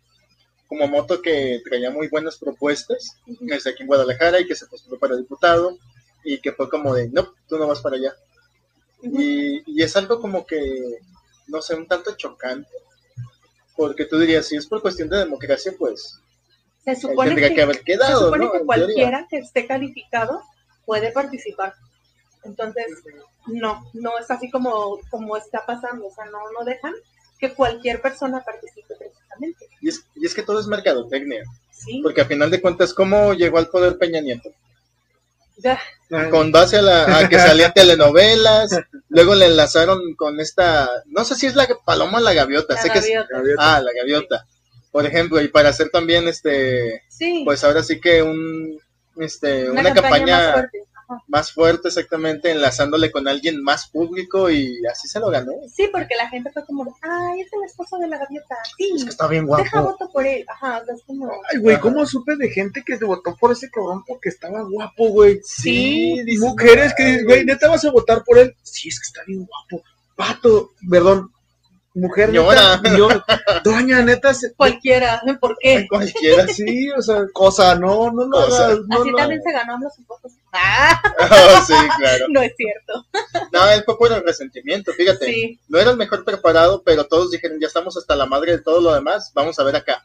[0.74, 4.98] Como moto que traía muy buenas propuestas desde aquí en Guadalajara y que se postuló
[4.98, 5.78] para diputado
[6.24, 8.12] y que fue como de, no, tú no vas para allá.
[9.00, 10.98] Y, y es algo como que,
[11.46, 12.68] no sé, un tanto chocante.
[13.76, 16.18] Porque tú dirías, si es por cuestión de democracia, pues
[16.84, 18.52] Se supone tendría que, que haber se quedado, supone ¿no?
[18.52, 20.42] que cualquiera que esté calificado
[20.84, 21.74] puede participar.
[22.42, 22.86] Entonces,
[23.46, 26.08] no, no es así como, como está pasando.
[26.08, 26.94] O sea, no, no dejan
[27.38, 29.68] que cualquier persona participe precisamente.
[29.80, 31.44] Y es, y es que todo es mercadotecnia.
[31.70, 34.50] Sí, Porque a final de cuentas, ¿cómo llegó al poder Peña Nieto?
[35.56, 35.80] ya,
[36.30, 38.70] Con base a, la, a que salían telenovelas,
[39.08, 42.82] luego le enlazaron con esta, no sé si es la paloma o la gaviota, la
[42.82, 43.76] sé que es, gaviota.
[43.76, 44.46] ah, la gaviota,
[44.90, 48.80] por ejemplo, y para hacer también este, Sí, pues ahora sí que un,
[49.16, 50.70] este, una, una, campaña.
[51.28, 55.52] Más fuerte exactamente, enlazándole con alguien más público y así se lo ganó.
[55.74, 58.56] Sí, porque la gente fue como, ay, es el esposo de la gaviota.
[58.76, 59.92] Sí, Es que está bien deja guapo.
[59.98, 60.44] voto por él.
[60.48, 61.82] Ajá, es como, Ay, güey, Ajá.
[61.82, 65.40] ¿cómo supe de gente que se votó por ese cabrón porque estaba guapo, güey?
[65.44, 68.54] Sí, dices, Mujeres que "Ay, dicen, güey, neta vas a votar por él.
[68.62, 69.84] Sí, es que está bien guapo.
[70.16, 71.30] Pato, perdón.
[71.96, 72.76] Mujer, Señora.
[72.82, 72.96] neta.
[72.98, 73.08] yo-
[73.62, 75.86] doña, neta, se- cualquiera, ¿por qué?
[75.88, 76.90] Cualquiera, sí.
[76.90, 78.66] o sea, cosa, no, no, no, Cosa.
[78.66, 79.16] hagas, no, Así no.
[79.16, 80.32] también se ganó los votos.
[80.52, 82.26] Ah, Oh, sí, claro.
[82.30, 83.06] no es cierto.
[83.52, 85.24] No, él fue por el resentimiento, fíjate.
[85.26, 88.62] Sí, No era el mejor preparado, pero todos dijeron, ya estamos hasta la madre de
[88.62, 90.04] todo lo demás, vamos a ver acá.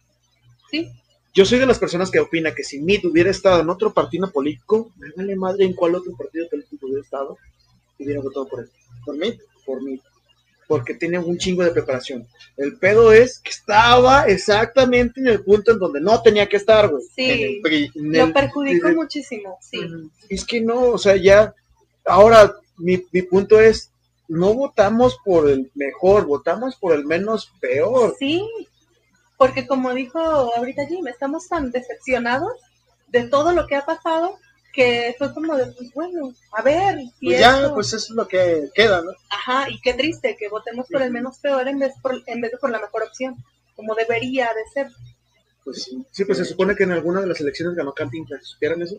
[0.72, 0.92] sí.
[1.32, 4.30] Yo soy de las personas que opina que si Mid hubiera estado en otro partido
[4.32, 7.38] político, me vale madre en cuál otro partido político hubiera estado,
[8.00, 8.70] hubiera votado por él,
[9.06, 10.00] Por mí, por Mid.
[10.70, 12.28] Porque tiene un chingo de preparación.
[12.56, 16.88] El pedo es que estaba exactamente en el punto en donde no tenía que estar,
[16.90, 17.04] güey.
[17.04, 17.92] en Sí, el PRI.
[17.96, 19.82] En lo perjudicó muchísimo, sí.
[20.30, 21.56] Es que no, o sea, ya,
[22.06, 23.92] ahora mi, mi punto es,
[24.28, 28.16] no votamos por el mejor, votamos por el menos peor.
[28.20, 28.48] Sí,
[29.38, 32.52] porque como dijo ahorita Jim, estamos tan decepcionados
[33.08, 34.38] de todo lo que ha pasado
[34.74, 38.10] que fue como de, pues bueno, a ver, si Pues ya, esto- pues eso es
[38.12, 39.12] lo que queda, ¿no?
[39.30, 42.52] ajá, y qué triste que votemos por el menos peor en vez, por, en vez
[42.52, 43.36] de por la mejor opción,
[43.76, 44.92] como debería de ser.
[45.64, 46.04] Pues sí.
[46.12, 48.96] Sí, pues se supone que en alguna de las elecciones ganó Cantinflas, ¿supieran eso?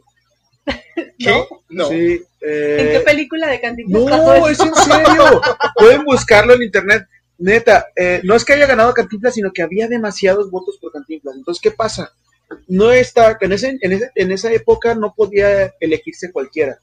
[1.19, 1.45] ¿Qué?
[1.71, 1.89] No.
[1.89, 2.23] Sí.
[2.41, 4.65] eh, ¿En qué película de Cantinflas pasó No, eso?
[4.65, 5.41] es en serio.
[5.77, 7.07] Pueden buscarlo en internet.
[7.39, 11.37] Neta, eh, no es que haya ganado Cantinflas, sino que había demasiados votos por Cantinflas.
[11.37, 12.13] Entonces, ¿qué pasa?
[12.69, 16.79] No está, en, ese, en, ese- en esa época no podía elegirse cualquiera.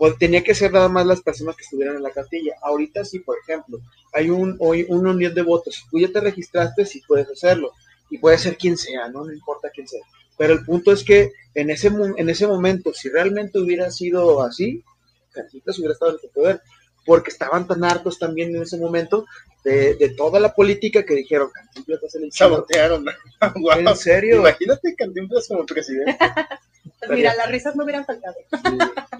[0.00, 2.54] O tenía que ser nada más las personas que estuvieran en la cartilla.
[2.62, 3.80] Ahorita sí, por ejemplo,
[4.12, 5.84] hay un, hoy una unión de votos.
[5.90, 7.72] Tú ya te registraste, sí puedes hacerlo.
[8.10, 9.24] Y puede ser quien sea, ¿no?
[9.24, 10.02] No importa quién sea.
[10.36, 14.84] Pero el punto es que en ese, en ese momento, si realmente hubiera sido así,
[15.78, 16.60] hubiera estado en el poder.
[17.04, 19.26] Porque estaban tan hartos también en ese momento
[19.64, 22.48] de, de toda la política que dijeron, Cantinflas va a ser el chido".
[22.48, 23.06] Sabotearon.
[23.56, 23.78] Guau.
[23.88, 24.36] ¿En serio?
[24.36, 26.16] Imagínate Cantinflas como presidente.
[26.98, 28.36] Pues mira, las risas no hubieran faltado.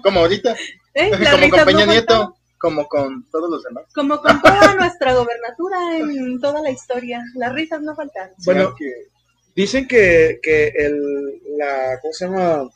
[0.01, 0.55] Como ahorita.
[0.93, 1.11] ¿Eh?
[1.11, 2.37] Como con Peña no Nieto.
[2.57, 3.83] Como con todos los demás.
[3.93, 8.33] Como con toda nuestra gobernatura en toda la historia, las risas no faltaron.
[8.45, 9.11] Bueno, que
[9.55, 12.69] Dicen que, que el, la, ¿cómo se llama?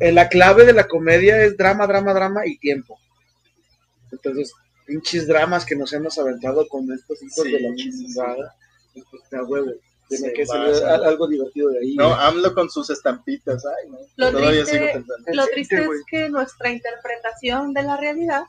[0.00, 2.98] Eh, La clave de la comedia es drama, drama, drama y tiempo.
[4.14, 4.52] Entonces,
[4.86, 8.54] pinches dramas que nos hemos aventado con estos hijos Sí, de la sí, chingada.
[8.92, 9.72] Pues, a huevo.
[10.08, 11.94] Tiene que al- algo divertido de ahí.
[11.96, 12.14] no, ¿no?
[12.14, 13.64] AMLO con sus estampitas.
[13.64, 13.98] Ay, no.
[14.16, 15.24] Lo Todavía triste- sigo pensando.
[15.32, 18.42] Lo Sí, triste es que nuestra interpretación de la realidad,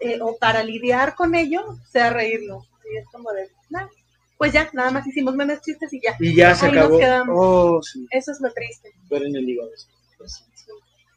[0.00, 2.66] eh, o para lidiar con ello, sea reírnos.
[2.92, 3.86] Y es como de, "Nah,
[4.38, 6.16] pues ya, nada más hicimos memes chistes y ya.
[6.18, 6.98] Y ya se Ahí nos acabó.
[6.98, 7.36] quedamos.
[7.38, 8.06] Oh, sí.
[8.10, 8.90] Eso es lo triste.
[9.10, 9.70] Ver en el hígado.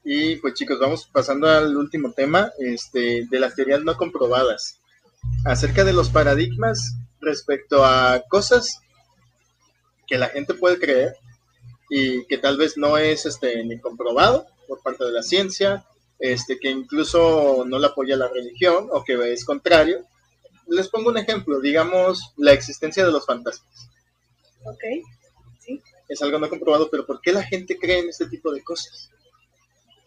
[0.07, 4.79] Y pues chicos, vamos pasando al último tema este, de las teorías no comprobadas.
[5.43, 8.81] Acerca de los paradigmas respecto a cosas
[10.05, 11.15] que la gente puede creer
[11.89, 15.83] y que tal vez no es este, ni comprobado por parte de la ciencia,
[16.19, 20.05] este, que incluso no le apoya la religión o que es contrario.
[20.67, 23.89] Les pongo un ejemplo, digamos la existencia de los fantasmas.
[24.65, 24.83] ¿Ok?
[26.07, 29.09] es algo no comprobado, pero ¿por qué la gente cree en este tipo de cosas?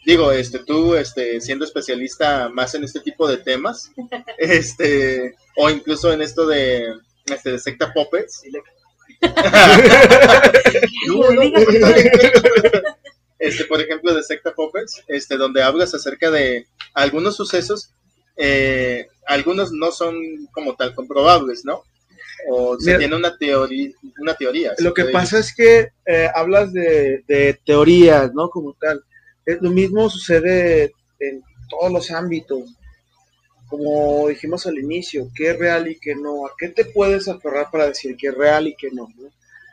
[0.04, 3.90] Digo, este, tú, este, siendo especialista más en este tipo de temas,
[4.38, 6.94] este, o incluso en esto de,
[7.26, 8.42] este, de secta puppets.
[13.38, 17.90] Este, por ejemplo, de Secta Poppers, este, donde hablas acerca de algunos sucesos,
[18.36, 20.16] eh, algunos no son
[20.52, 21.84] como tal comprobables, ¿no?
[22.50, 22.98] O se Mira.
[22.98, 24.72] tiene una teoría, una teoría.
[24.78, 28.48] Lo que pasa es que eh, hablas de, de teorías, ¿no?
[28.50, 29.02] Como tal.
[29.60, 32.74] Lo mismo sucede en todos los ámbitos.
[33.68, 36.46] Como dijimos al inicio, qué es real y qué no.
[36.46, 39.08] ¿A qué te puedes aferrar para decir qué es real y qué no?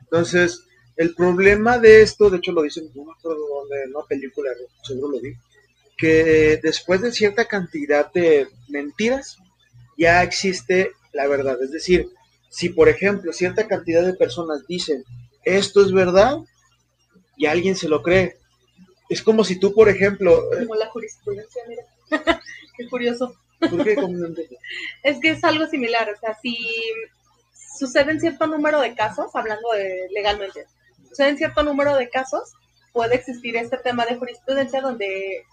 [0.02, 0.64] Entonces,
[0.98, 4.50] el problema de esto, de hecho lo dicen, no acuerdo dónde, en una película,
[4.84, 5.36] seguro lo vi,
[5.98, 9.38] que después de cierta cantidad de mentiras,
[9.98, 11.62] ya existe la verdad.
[11.62, 12.10] Es decir,
[12.50, 15.04] si por ejemplo cierta cantidad de personas dicen
[15.44, 16.38] esto es verdad
[17.38, 18.38] y alguien se lo cree,
[19.10, 21.84] es como si tú, por ejemplo, eh, Como la jurisprudencia, mira.
[22.78, 23.36] Qué curioso.
[23.60, 23.95] ¿por qué?
[25.03, 26.58] Es que es algo similar, o sea, si
[27.78, 30.66] suceden cierto número de casos, hablando de legalmente,
[31.10, 32.53] suceden cierto número de casos,
[32.93, 35.43] puede existir este tema de jurisprudencia donde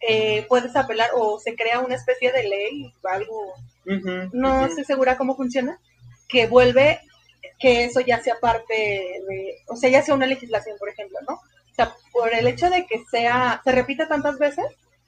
[0.00, 3.54] eh, puedes apelar o se crea una especie de ley, algo,
[3.86, 4.64] Ujú, no ujú.
[4.66, 5.78] estoy segura cómo funciona,
[6.28, 7.00] que vuelve
[7.58, 11.40] que eso ya sea parte de, o sea, ya sea una legislación, por ejemplo, ¿no?
[12.12, 14.64] Por el hecho de que sea, se repite tantas veces,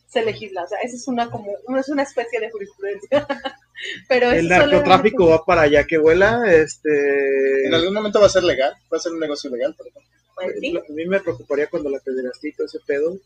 [0.09, 3.26] se legisla, o sea, eso es una como, es una especie de jurisprudencia.
[4.09, 7.66] Pero El narcotráfico va para allá que vuela, este...
[7.66, 10.11] En algún momento va a ser legal, va a ser un negocio legal, por ejemplo.
[10.34, 13.16] Pues sí, A mí me preocuparía cuando la pederastía ese pedo.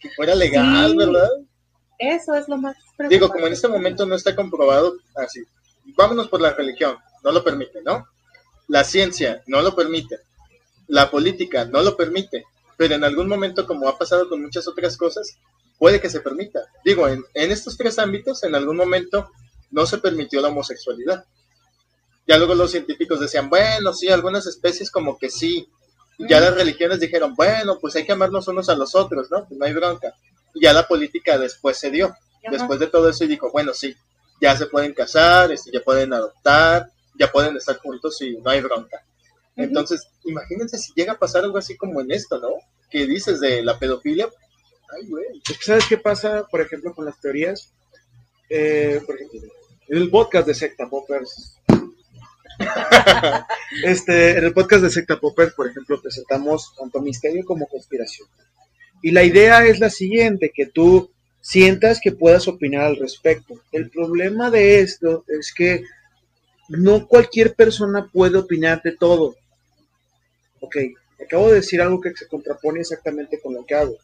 [0.00, 0.96] Que fuera legal, Sí.
[0.96, 1.28] ¿verdad?
[1.98, 2.76] eso es lo más
[3.08, 5.42] Digo, como en este momento no está comprobado, así,
[5.96, 8.06] vámonos por la religión, no lo permite, ¿no?
[8.68, 10.18] La ciencia no lo permite,
[10.88, 12.44] la política no lo permite,
[12.76, 15.36] pero en algún momento, como ha pasado con muchas otras cosas,
[15.78, 16.60] puede que se permita.
[16.84, 19.30] Digo, en, en estos tres ámbitos, en algún momento
[19.70, 21.24] no se permitió la homosexualidad.
[22.26, 25.68] Ya luego los científicos decían, bueno, sí, algunas especies como que sí.
[26.16, 29.46] Y ya las religiones dijeron, bueno, pues hay que amarnos unos a los otros, ¿no?
[29.46, 30.14] Pues no hay bronca.
[30.54, 32.14] Y ya la política después se dio
[32.50, 33.96] después de todo eso y dijo, bueno, sí,
[34.40, 38.60] ya se pueden casar, este, ya pueden adoptar, ya pueden estar juntos y no hay
[38.60, 39.02] bronca.
[39.56, 42.48] Entonces, imagínense si llega a pasar algo así como en esto, ¿no?
[42.90, 44.28] Que dices de la pedofilia.
[44.94, 45.26] Ay, güey.
[45.48, 47.72] Es que, ¿Sabes qué pasa, por ejemplo, con las teorías?
[48.50, 49.40] Eh, por ejemplo,
[49.88, 51.58] en el podcast de Secta Poppers.
[53.84, 58.28] este, en el podcast de Secta Poppers, por ejemplo, presentamos tanto misterio como conspiración.
[59.02, 63.60] Y la idea es la siguiente, que tú sientas que puedas opinar al respecto.
[63.70, 65.84] El problema de esto es que
[66.68, 69.36] no cualquier persona puede opinar de todo.
[70.64, 70.76] Ok,
[71.22, 73.98] acabo de decir algo que se contrapone exactamente con lo que hago.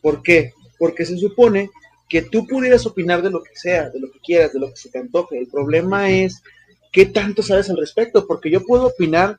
[0.00, 0.54] ¿Por qué?
[0.78, 1.68] Porque se supone
[2.08, 4.76] que tú pudieras opinar de lo que sea, de lo que quieras, de lo que
[4.76, 5.38] se te antoje.
[5.38, 6.42] El problema es
[6.90, 9.38] qué tanto sabes al respecto, porque yo puedo opinar,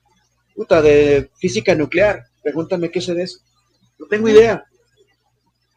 [0.56, 2.26] puta, de física nuclear.
[2.44, 3.40] Pregúntame qué sé de eso.
[3.98, 4.64] No tengo idea.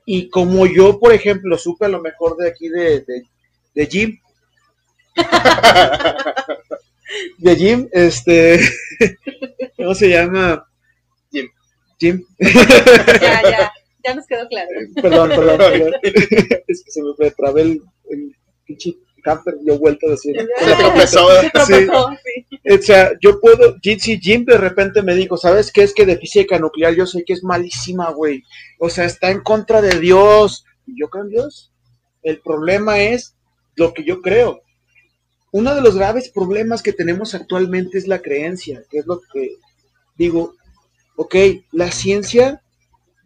[0.04, 3.22] Y como yo, por ejemplo, supe a lo mejor de aquí de, de,
[3.74, 4.18] de Jim,
[7.38, 8.60] de Jim, este,
[9.76, 10.66] ¿cómo se llama?
[12.00, 12.24] Jim.
[12.38, 13.72] Ya, ya,
[14.04, 14.68] ya nos quedó claro.
[15.00, 15.92] Perdón, perdón, perdón.
[16.66, 18.34] es que se me fue trabé el, el
[18.64, 20.34] pinche camper, yo vuelto a decir.
[20.58, 21.40] Se tropezó.
[21.42, 22.46] Se tropezó, sí.
[22.72, 26.06] O sea, yo puedo, Jim- si Jim de repente me dijo, ¿sabes qué es que
[26.06, 28.42] de física nuclear yo sé que es malísima, güey?
[28.78, 30.64] O sea, está en contra de Dios.
[30.86, 31.70] ¿Y yo creo en Dios?
[32.22, 33.34] El problema es
[33.76, 34.62] lo que yo creo.
[35.52, 39.56] Uno de los graves problemas que tenemos actualmente es la creencia, que es lo que
[40.16, 40.54] digo,
[41.20, 41.34] ok,
[41.72, 42.62] la ciencia,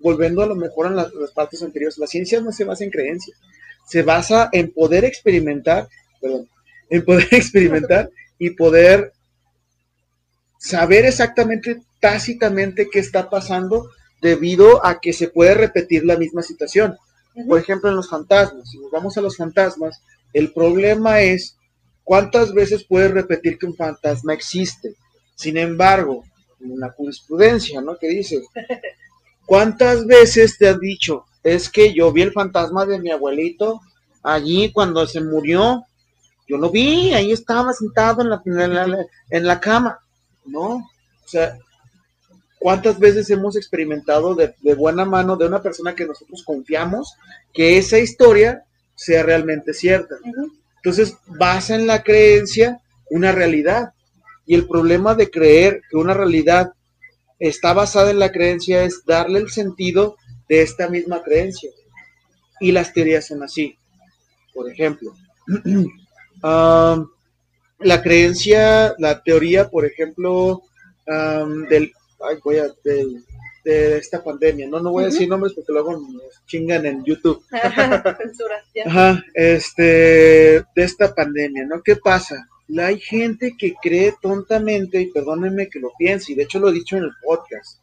[0.01, 2.91] volviendo a lo mejor en las, las partes anteriores, la ciencia no se basa en
[2.91, 3.37] creencia,
[3.87, 5.87] se basa en poder experimentar,
[6.21, 6.49] perdón,
[6.91, 9.13] en poder experimentar y poder
[10.59, 13.89] saber exactamente tácitamente qué está pasando
[14.21, 16.97] debido a que se puede repetir la misma situación.
[17.49, 21.57] Por ejemplo, en los fantasmas, si nos vamos a los fantasmas, el problema es
[22.03, 24.97] cuántas veces puedes repetir que un fantasma existe.
[25.37, 26.25] Sin embargo,
[26.65, 27.97] la jurisprudencia, ¿no?
[27.99, 28.47] Que dices,
[29.47, 33.81] ¿cuántas veces te has dicho, es que yo vi el fantasma de mi abuelito
[34.23, 35.85] allí cuando se murió?
[36.47, 39.99] Yo lo vi, ahí estaba sentado en la, en la, en la cama.
[40.45, 41.57] No, o sea,
[42.59, 47.15] ¿cuántas veces hemos experimentado de, de buena mano de una persona que nosotros confiamos
[47.53, 50.17] que esa historia sea realmente cierta?
[50.77, 53.95] Entonces, basa en la creencia una realidad.
[54.47, 56.73] Y el problema de creer que una realidad
[57.39, 60.17] está basada en la creencia es darle el sentido
[60.49, 61.71] de esta misma creencia.
[62.61, 63.77] Y las teorías son así.
[64.55, 65.15] Por ejemplo,
[66.43, 70.63] la creencia, la teoría, por ejemplo,
[71.07, 73.25] um, del, ay, voy a, del,
[73.65, 74.79] de esta pandemia, ¿no?
[74.81, 77.43] No voy a decir nombres porque luego nos chingan en YouTube.
[77.51, 78.63] Censura.
[78.85, 81.83] Ajá, este, de esta pandemia, ¿no?
[81.83, 82.49] ¿Qué pasa?
[82.69, 86.69] La- Hay gente que cree tontamente, y perdónenme que lo piense, y de hecho lo
[86.71, 87.79] he dicho en el podcast,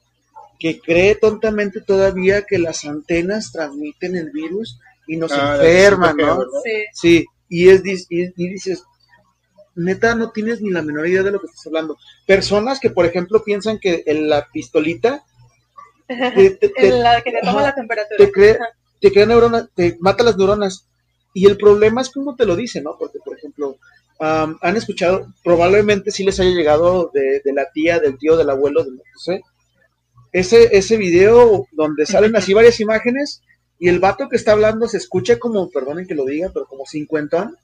[0.60, 6.40] que cree tontamente todavía que las antenas transmiten el virus y nos Ah, enferman, ¿no?
[6.64, 6.84] Sí.
[6.94, 8.84] Sí, y es y, y dices,
[9.76, 11.98] neta, no tienes ni la menor idea de lo que estás hablando.
[12.28, 15.24] Personas que, por ejemplo, piensan que en la pistolita
[16.08, 17.62] te, te- te- En la que te toma Ajá.
[17.70, 18.18] la temperatura.
[18.18, 18.66] te crea, Ajá.
[19.00, 20.86] te crea neuronas, te mata las neuronas.
[21.34, 22.98] Y el problema es cómo te lo dice, ¿no?
[23.00, 23.78] Porque, por ejemplo,
[24.22, 28.84] han escuchado, probablemente sí les haya llegado de, de la tía, del tío, del abuelo,
[28.84, 29.42] de que sé,
[30.32, 33.42] ese, ese video donde salen así varias imágenes
[33.80, 36.86] y el vato que está hablando se escucha como, perdonen que lo diga, pero como
[36.86, 37.58] cincuentón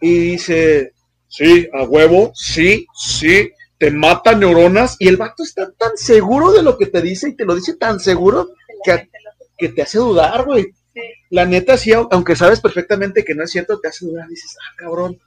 [0.00, 0.92] y dice,
[1.28, 6.62] sí, a huevo, sí, sí, te mata neuronas y el vato está tan seguro de
[6.62, 8.50] lo que te dice y te lo dice tan seguro
[8.84, 9.08] que,
[9.56, 10.64] que te hace dudar, güey.
[10.94, 11.00] Sí.
[11.30, 14.28] La neta, sí, au- aunque sabes perfectamente que no es cierto, te hace dudar.
[14.28, 15.18] Dices, ah, cabrón,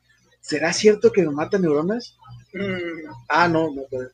[0.41, 2.17] ¿será cierto que me mata neuronas?
[2.53, 4.09] Mm, Ah, no, no puede.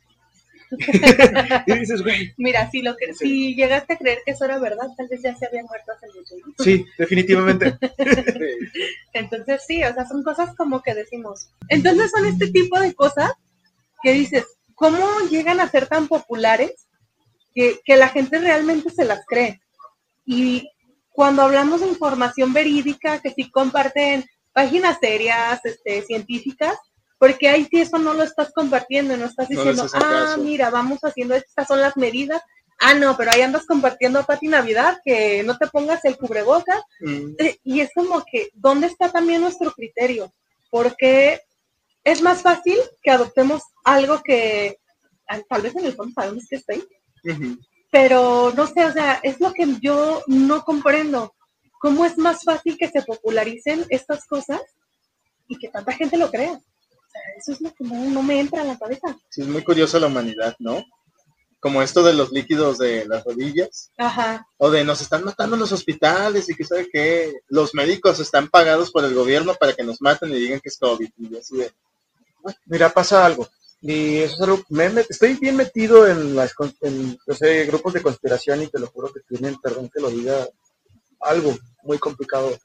[1.67, 4.87] y dices, güey, Mira, si, lo que, si llegaste a creer que eso era verdad,
[4.97, 6.35] tal vez ya se había muerto hace mucho.
[6.45, 6.63] ¿no?
[6.63, 7.77] sí, definitivamente.
[9.13, 11.49] Entonces sí, o sea, son cosas como que decimos.
[11.69, 13.31] Entonces son este tipo de cosas
[14.01, 14.45] que dices,
[14.75, 14.99] ¿cómo
[15.29, 16.87] llegan a ser tan populares
[17.53, 19.61] que, que la gente realmente se las cree?
[20.25, 20.69] Y
[21.11, 26.77] cuando hablamos de información verídica, que sí comparten páginas serias, este, científicas,
[27.17, 30.37] porque ahí sí eso no lo estás compartiendo, no estás diciendo, ah, caso".
[30.39, 32.41] mira, vamos haciendo estas son las medidas.
[32.79, 36.81] Ah, no, pero ahí andas compartiendo a Pati Navidad, que no te pongas el cubrebocas,
[36.99, 40.33] Mm, eh, Y es como que, ¿dónde está también nuestro criterio?
[40.69, 41.39] Porque
[42.03, 44.77] es más fácil que adoptemos algo que
[45.29, 46.83] ah, tal vez en el fondo sabemos que está ahí,
[47.89, 51.33] pero no sé, o sea, es lo que yo no comprendo.
[51.83, 54.61] ¿Cómo es más fácil que se popularicen estas cosas
[55.49, 56.53] y que tanta gente lo crea?
[56.53, 59.17] O sea, eso es lo que no, no me entra en la cabeza.
[59.29, 60.81] Sí, es muy curiosa la humanidad, ¿no?
[61.59, 65.59] Como esto de los líquidos de las rodillas, Ajá, o de nos están matando en
[65.59, 69.83] los hospitales y que sabe que los médicos están pagados por el gobierno para que
[69.83, 71.09] nos maten y digan que es COVID.
[71.17, 71.69] Y así de,
[72.65, 73.47] Mira, pasa algo.
[73.81, 77.65] Y eso es algo, me met- estoy bien metido en las con- en, no sé,
[77.65, 80.47] grupos de conspiración y te lo juro que tienen, perdón que lo diga,
[81.23, 82.57] algo muy complicado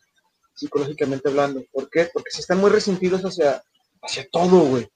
[0.54, 1.62] psicológicamente hablando.
[1.72, 2.08] ¿Por qué?
[2.12, 3.62] Porque se están muy resentidos hacia,
[4.02, 4.88] hacia todo, güey.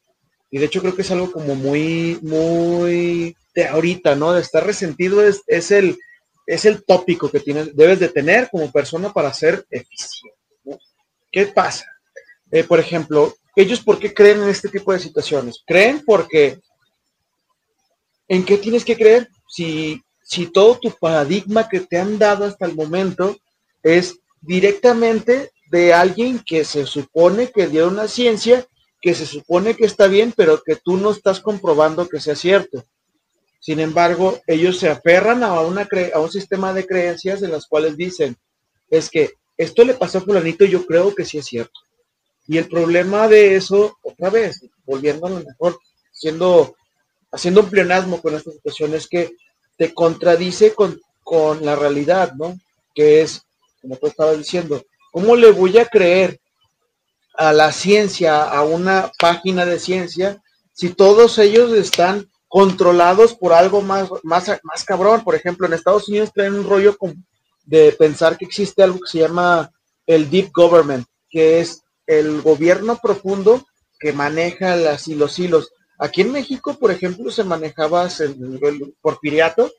[0.51, 4.33] Y de hecho creo que es algo como muy, muy de ahorita, ¿no?
[4.33, 5.99] De estar resentido es, es el,
[6.47, 10.39] es el tópico que tienes, debes de tener como persona para ser eficiente.
[10.65, 10.79] ¿no?
[11.31, 11.87] ¿Qué pasa?
[12.51, 15.63] Eh, por ejemplo, ellos por qué creen en este tipo de situaciones?
[15.67, 16.61] Creen porque
[18.29, 19.29] ¿en qué tienes que creer?
[19.49, 23.37] Si, si todo tu paradigma que te han dado hasta el momento
[23.83, 28.67] es directamente de alguien que se supone que dio una ciencia,
[29.01, 32.85] que se supone que está bien, pero que tú no estás comprobando que sea cierto.
[33.59, 37.97] Sin embargo, ellos se aferran a, una a un sistema de creencias en las cuales
[37.97, 38.37] dicen,
[38.91, 41.81] es que esto le pasó a fulanito y yo creo que sí es cierto.
[42.47, 45.79] Y el problema de eso, otra vez, volviendo a lo mejor,
[46.11, 46.75] siendo,
[47.31, 49.31] haciendo un pleonasmo con esta situación, es que
[49.79, 52.59] te contradice con, con la realidad, ¿no?
[52.95, 53.43] Que es,
[53.83, 56.41] como tú estabas diciendo, ¿cómo le voy a creer
[57.35, 60.41] a la ciencia, a una página de ciencia,
[60.73, 65.23] si todos ellos están controlados por algo más, más, más cabrón?
[65.25, 66.97] Por ejemplo, en Estados Unidos traen un rollo
[67.65, 69.71] de pensar que existe algo que se llama
[70.07, 73.65] el deep government, que es el gobierno profundo
[73.99, 75.71] que maneja las y los hilos.
[75.99, 79.71] Aquí en México, por ejemplo, se manejaba el, el porfiriato,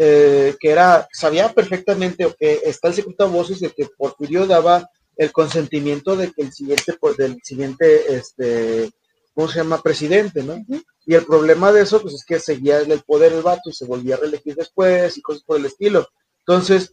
[0.00, 4.46] eh, que era, sabía perfectamente, o que está el secreto a voces de que Porfirio
[4.46, 8.92] daba el consentimiento de que el siguiente, pues, del siguiente, este,
[9.34, 9.82] ¿cómo se llama?
[9.82, 10.56] Presidente, ¿no?
[11.04, 13.72] Y el problema de eso, pues es que seguía en el poder el vato y
[13.72, 16.06] se volvía a reelegir después y cosas por el estilo.
[16.46, 16.92] Entonces,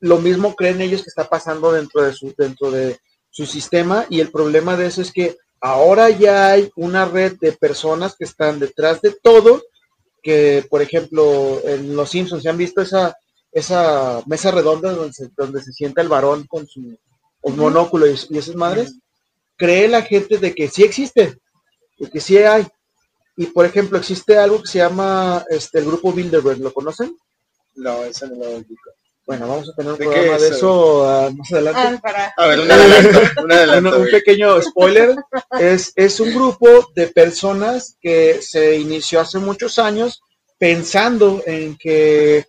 [0.00, 2.98] lo mismo creen ellos que está pasando dentro de su, dentro de
[3.30, 7.52] su sistema y el problema de eso es que ahora ya hay una red de
[7.52, 9.62] personas que están detrás de todo,
[10.24, 13.14] que por ejemplo en Los Simpsons se han visto esa,
[13.52, 16.98] esa mesa redonda donde se, donde se sienta el varón con su
[17.44, 18.94] monóculo y, y esas madres,
[19.56, 21.38] cree la gente de que sí existe,
[21.98, 22.66] de que sí hay.
[23.36, 27.14] Y por ejemplo, existe algo que se llama este, el grupo Bilderberg, ¿lo conocen?
[27.76, 28.90] no, ese no lo ubico.
[29.26, 31.80] Bueno, vamos a tener un ¿De qué programa es, de eso ah, más adelante.
[31.82, 32.34] Ah, para.
[32.36, 33.82] A ver, un adelanto, un adelanto.
[33.82, 34.12] Bueno, un güey.
[34.12, 35.16] pequeño spoiler.
[35.58, 40.22] Es, es un grupo de personas que se inició hace muchos años
[40.58, 42.46] pensando en que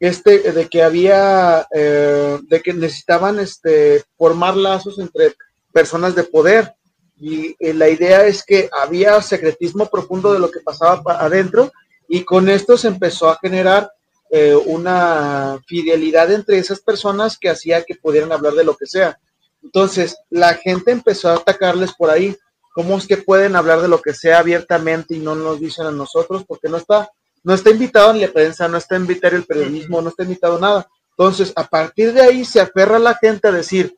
[0.00, 5.34] este, de que había, eh, de que necesitaban este, formar lazos entre
[5.72, 6.74] personas de poder.
[7.16, 11.72] Y eh, la idea es que había secretismo profundo de lo que pasaba adentro
[12.06, 13.90] y con esto se empezó a generar
[14.36, 19.16] eh, una fidelidad entre esas personas que hacía que pudieran hablar de lo que sea.
[19.62, 22.36] Entonces, la gente empezó a atacarles por ahí.
[22.74, 25.92] ¿Cómo es que pueden hablar de lo que sea abiertamente y no nos dicen a
[25.92, 26.44] nosotros?
[26.48, 27.08] Porque no está,
[27.44, 30.88] no está invitado en la prensa, no está invitado el periodismo, no está invitado nada.
[31.10, 33.94] Entonces, a partir de ahí se aferra la gente a decir,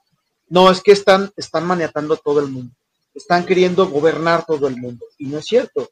[0.51, 2.75] no, es que están, están maniatando todo el mundo,
[3.15, 5.07] están queriendo gobernar todo el mundo.
[5.17, 5.89] Y no es cierto.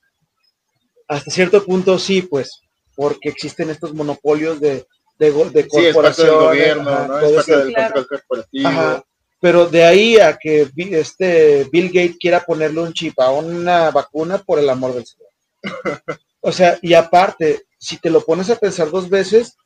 [1.08, 2.60] Hasta cierto punto sí, pues,
[2.96, 4.86] porque existen estos monopolios de,
[5.18, 6.26] de, de corporación.
[6.26, 7.18] del gobierno, ¿no?
[7.20, 9.04] Es parte del control corporativo.
[9.40, 14.38] Pero de ahí a que este Bill Gates quiera ponerle un chip a una vacuna,
[14.38, 16.02] por el amor del Señor.
[16.40, 19.56] o sea, y aparte, si te lo pones a pensar dos veces,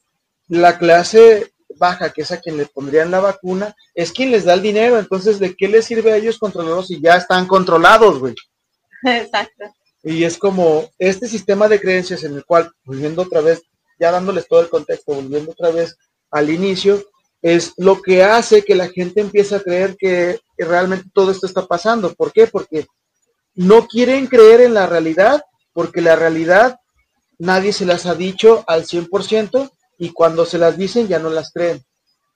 [0.49, 4.55] la clase baja, que es a quien le pondrían la vacuna, es quien les da
[4.55, 4.99] el dinero.
[4.99, 8.35] Entonces, ¿de qué les sirve a ellos controlarlos si ya están controlados, güey?
[9.05, 9.65] Exacto.
[10.03, 13.63] Y es como este sistema de creencias en el cual, volviendo otra vez,
[13.99, 15.97] ya dándoles todo el contexto, volviendo otra vez
[16.31, 17.05] al inicio,
[17.43, 21.67] es lo que hace que la gente empiece a creer que, realmente todo esto está
[21.67, 22.13] pasando.
[22.15, 22.49] ¿Por qué?
[22.49, 22.87] Porque
[23.55, 25.43] no quieren creer en la realidad,
[25.73, 26.79] porque la realidad
[27.39, 31.53] nadie se las ha dicho al 100% y cuando se las dicen ya no las
[31.53, 31.81] creen.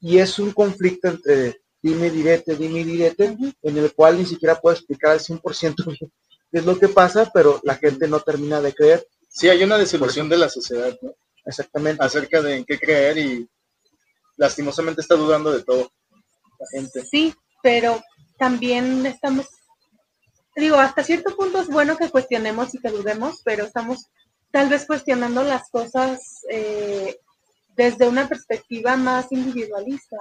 [0.01, 4.77] Y es un conflicto entre dime direte, dime direte, en el cual ni siquiera puedo
[4.77, 6.07] explicar al 100% qué
[6.53, 9.07] es lo que pasa, pero la gente no termina de creer.
[9.29, 11.15] Sí, hay una desilusión de la sociedad, ¿no?
[11.45, 12.05] Exactamente.
[12.05, 13.49] Acerca de en qué creer y
[14.37, 15.91] lastimosamente está dudando de todo
[16.59, 17.05] la gente.
[17.05, 18.03] Sí, pero
[18.39, 19.47] también estamos,
[20.57, 24.11] digo, hasta cierto punto es bueno que cuestionemos y que dudemos, pero estamos
[24.51, 27.17] tal vez cuestionando las cosas eh,
[27.77, 30.17] desde una perspectiva más individualista,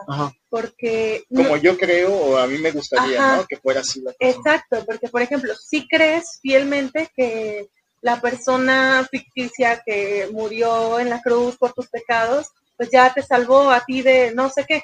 [0.49, 1.23] porque...
[1.33, 3.45] Como yo creo o a mí me gustaría, ¿no?
[3.45, 4.01] Que fuera así.
[4.01, 7.67] La Exacto, porque por ejemplo, si crees fielmente que
[8.01, 12.47] la persona ficticia que murió en la cruz por tus pecados
[12.81, 14.81] pues ya te salvó a ti de no sé qué.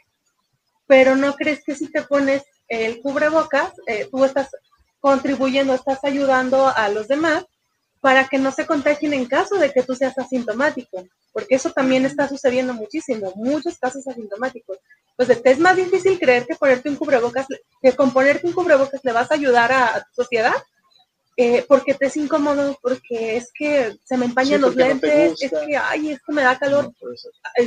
[0.86, 4.50] Pero no crees que si te pones el cubrebocas, eh, tú estás
[5.00, 7.46] contribuyendo, estás ayudando a los demás
[8.08, 12.06] para que no se contagien en caso de que tú seas asintomático, porque eso también
[12.06, 14.78] está sucediendo muchísimo, muchos casos asintomáticos.
[15.18, 17.46] Pues te es más difícil creer que ponerte un cubrebocas,
[17.82, 20.54] que con ponerte un cubrebocas le vas a ayudar a tu sociedad
[21.36, 25.76] eh, porque te es incómodo, porque es que se me empañan los lentes, es que,
[25.76, 26.94] ay, esto me da calor.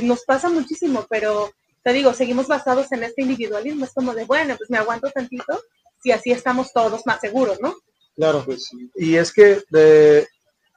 [0.01, 1.51] Nos pasa muchísimo, pero
[1.83, 3.85] te digo, seguimos basados en este individualismo.
[3.85, 5.61] Es como de, bueno, pues me aguanto tantito,
[6.01, 7.75] si así estamos todos más seguros, ¿no?
[8.15, 9.63] Claro, pues Y es que,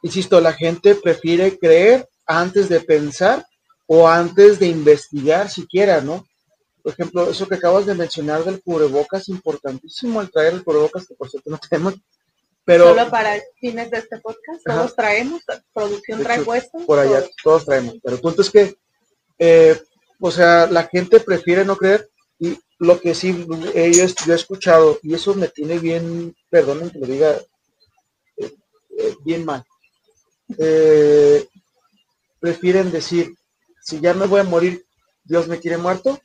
[0.02, 3.44] insisto, la gente prefiere creer antes de pensar
[3.86, 6.24] o antes de investigar siquiera, ¿no?
[6.82, 11.14] Por ejemplo, eso que acabas de mencionar del cubrebocas, importantísimo el traer el cubrebocas, que
[11.14, 11.94] por cierto no tenemos,
[12.66, 15.42] Solo para fines de este podcast, todos traemos,
[15.74, 16.78] producción trae puesto.
[16.86, 17.66] Por allá, todos.
[17.66, 17.96] traemos.
[18.02, 18.74] Pero el punto es que,
[19.38, 19.78] eh,
[20.18, 22.08] o sea, la gente prefiere no creer
[22.78, 27.06] lo que sí ellos, yo he escuchado, y eso me tiene bien, perdonen que lo
[27.06, 27.36] diga
[28.36, 28.54] eh,
[28.98, 29.64] eh, bien mal,
[32.40, 33.34] prefieren decir,
[33.82, 34.84] si ya me voy a morir,
[35.24, 36.18] Dios me quiere muerto,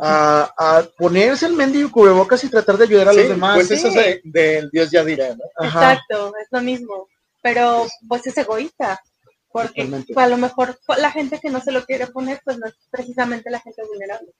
[0.00, 3.56] a, ponerse el mendigo cubrebocas y tratar de ayudar a los demás.
[3.56, 5.66] Pues eso es del Dios ya dirá, ¿no?
[5.66, 7.08] Exacto, es lo mismo.
[7.42, 9.02] Pero pues es egoísta,
[9.50, 12.74] porque a lo mejor la gente que no se lo quiere poner, pues no es
[12.90, 14.32] precisamente la gente vulnerable.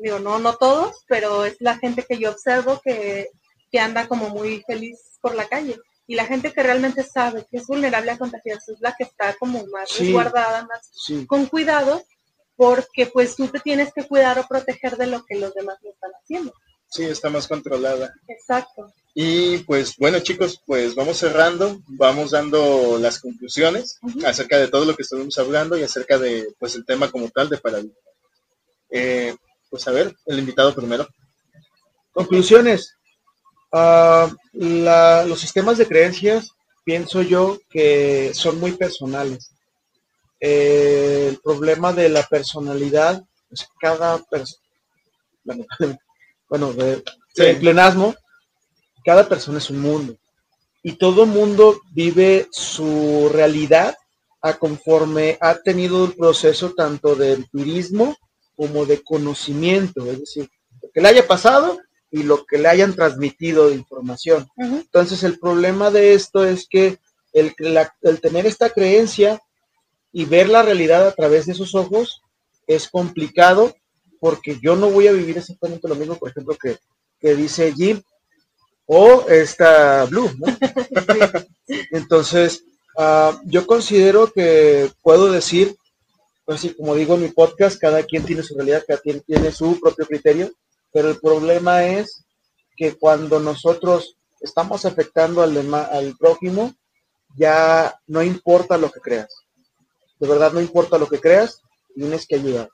[0.00, 3.28] Digo, no, no todos, pero es la gente que yo observo que,
[3.70, 5.76] que anda como muy feliz por la calle.
[6.06, 9.34] Y la gente que realmente sabe que es vulnerable a contagiarse es la que está
[9.38, 10.90] como más resguardada, más
[11.26, 12.02] con cuidado
[12.60, 15.90] porque pues tú te tienes que cuidar o proteger de lo que los demás no
[15.90, 16.52] están haciendo.
[16.90, 18.12] Sí, está más controlada.
[18.28, 18.92] Exacto.
[19.14, 24.94] Y pues bueno chicos, pues vamos cerrando, vamos dando las conclusiones acerca de todo lo
[24.94, 27.94] que estuvimos hablando y acerca de pues el tema como tal de paradigma.
[28.90, 29.34] Eh,
[29.70, 31.06] pues a ver, el invitado primero.
[32.12, 32.96] Conclusiones.
[33.72, 36.50] Ah, los sistemas de creencias
[36.84, 39.52] pienso yo que son muy personales.
[40.40, 44.60] Eh, el problema de la personalidad, es cada persona,
[46.48, 47.02] bueno, de,
[47.60, 48.14] plenasmo,
[49.04, 50.16] cada persona es un mundo
[50.82, 53.94] y todo mundo vive su realidad
[54.40, 58.16] a conforme ha tenido el proceso tanto de empirismo
[58.60, 60.50] como de conocimiento, es decir,
[60.82, 61.78] lo que le haya pasado
[62.10, 64.46] y lo que le hayan transmitido de información.
[64.58, 66.98] Entonces el problema de esto es que
[67.32, 67.54] el,
[68.02, 69.40] el tener esta creencia
[70.12, 72.20] y ver la realidad a través de esos ojos
[72.66, 73.74] es complicado
[74.20, 76.76] porque yo no voy a vivir exactamente lo mismo, por ejemplo, que,
[77.18, 78.02] que dice Jim
[78.84, 80.54] o esta Blue, ¿no?
[81.92, 82.62] Entonces,
[82.98, 85.78] ah, yo considero que puedo decir,
[86.50, 89.52] pues sí, como digo en mi podcast, cada quien tiene su realidad, cada quien tiene
[89.52, 90.50] su propio criterio,
[90.92, 92.24] pero el problema es
[92.76, 96.74] que cuando nosotros estamos afectando al, dema- al prójimo,
[97.36, 99.32] ya no importa lo que creas.
[100.18, 101.60] De verdad, no importa lo que creas,
[101.94, 102.68] tienes que ayudar.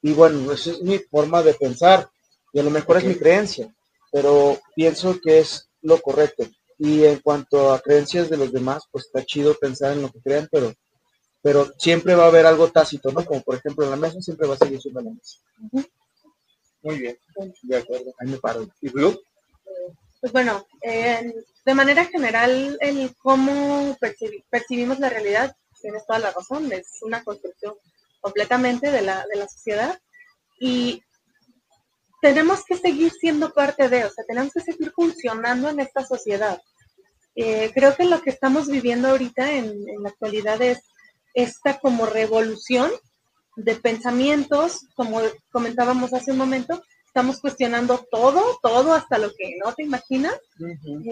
[0.00, 2.08] Y bueno, esa es mi forma de pensar,
[2.54, 3.70] y a lo mejor es mi creencia,
[4.10, 6.46] pero pienso que es lo correcto.
[6.78, 10.22] Y en cuanto a creencias de los demás, pues está chido pensar en lo que
[10.22, 10.72] crean, pero,
[11.42, 13.24] pero siempre va a haber algo tácito, ¿no?
[13.24, 15.38] Como por ejemplo en la mesa siempre va a seguir siendo la mesa.
[16.82, 17.18] Muy bien,
[17.62, 18.12] de acuerdo.
[18.18, 18.68] Ahí me paro.
[18.80, 19.20] ¿Y Blue?
[20.20, 21.32] Pues bueno, eh,
[21.64, 27.24] de manera general, el cómo percibi- percibimos la realidad, tienes toda la razón, es una
[27.24, 27.74] construcción
[28.20, 29.98] completamente de la, de la sociedad
[30.58, 31.02] y
[32.20, 36.60] tenemos que seguir siendo parte de, o sea, tenemos que seguir funcionando en esta sociedad.
[37.34, 40.80] Eh, creo que lo que estamos viviendo ahorita en, en la actualidad es
[41.34, 42.90] esta como revolución
[43.56, 45.20] de pensamientos, como
[45.50, 50.38] comentábamos hace un momento, estamos cuestionando todo, todo hasta lo que no te imaginas.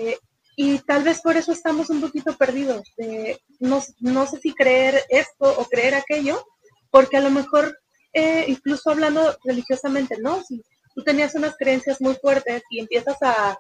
[0.01, 0.19] eh,
[0.57, 2.83] y tal vez por eso estamos un poquito perdidos.
[2.97, 6.45] de no, no sé si creer esto o creer aquello,
[6.91, 7.79] porque a lo mejor,
[8.13, 10.43] eh, incluso hablando religiosamente, ¿no?
[10.43, 10.63] Si
[10.95, 13.59] tú tenías unas creencias muy fuertes y empiezas a,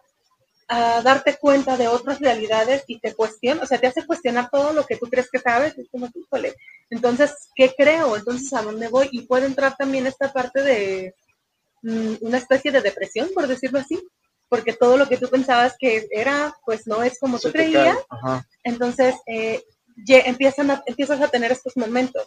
[0.69, 4.73] a darte cuenta de otras realidades y te cuestiona, o sea, te hace cuestionar todo
[4.75, 6.55] lo que tú crees que sabes, es como, híjole,
[6.91, 8.17] entonces, ¿qué creo?
[8.17, 9.09] Entonces, ¿a dónde voy?
[9.13, 11.15] Y puede entrar también esta parte de
[11.83, 13.99] mm, una especie de depresión, por decirlo así,
[14.51, 17.97] porque todo lo que tú pensabas que era, pues no es como tú Se creías.
[18.65, 19.63] Entonces, eh,
[20.07, 22.27] empiezan a- empiezas a tener estos momentos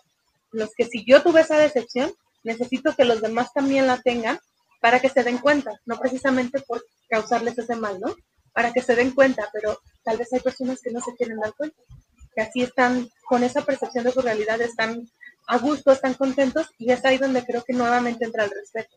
[0.54, 2.12] en los que si yo tuve esa decepción,
[2.44, 4.39] necesito que los demás también la tengan
[4.82, 8.14] para que se den cuenta, no precisamente por causarles ese mal, ¿no?
[8.52, 11.54] Para que se den cuenta, pero tal vez hay personas que no se quieren dar
[11.54, 11.78] cuenta,
[12.36, 15.08] que así están con esa percepción de su realidad, están
[15.48, 18.96] a gusto, están contentos y es ahí donde creo que nuevamente entra el respeto.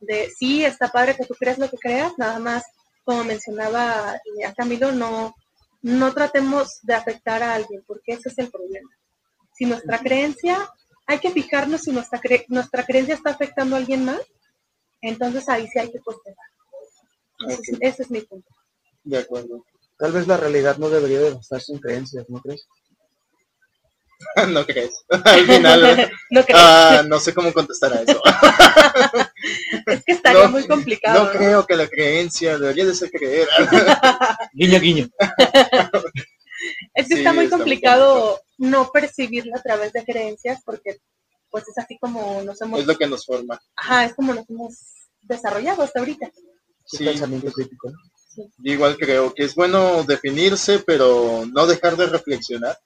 [0.00, 2.64] De sí, está padre que tú creas lo que creas, nada más,
[3.04, 5.34] como mencionaba eh, a Camilo, no,
[5.82, 8.88] no tratemos de afectar a alguien, porque ese es el problema.
[9.54, 10.68] Si nuestra creencia,
[11.06, 14.20] hay que fijarnos si nuestra, cre- nuestra creencia está afectando a alguien más,
[15.02, 16.46] entonces ahí sí hay que cuestionar.
[17.48, 18.48] Ese, es- ese es mi punto.
[19.04, 19.64] De acuerdo.
[19.98, 22.66] Tal vez la realidad no debería de basarse en creencias, ¿no crees?
[24.48, 24.92] no crees.
[25.24, 26.56] Al final, no creo.
[26.60, 28.20] ah, no sé cómo contestar a eso.
[29.86, 31.24] es que estaría no, muy complicado.
[31.24, 33.48] No creo que la creencia debería de ser creer.
[34.52, 35.08] Guiño, guiño.
[36.94, 40.98] Es que Sí, está muy está muy complicado no percibirlo a través de creencias porque
[41.50, 43.60] pues es así como nos hemos, es lo que nos forma.
[43.76, 44.74] ajá, es como nos hemos
[45.22, 46.30] desarrollado hasta ahorita.
[46.84, 47.90] Sí, pensamiento crítico.
[47.90, 47.96] ¿no?
[48.36, 52.78] Yo igual creo que es bueno definirse, pero no dejar de reflexionar.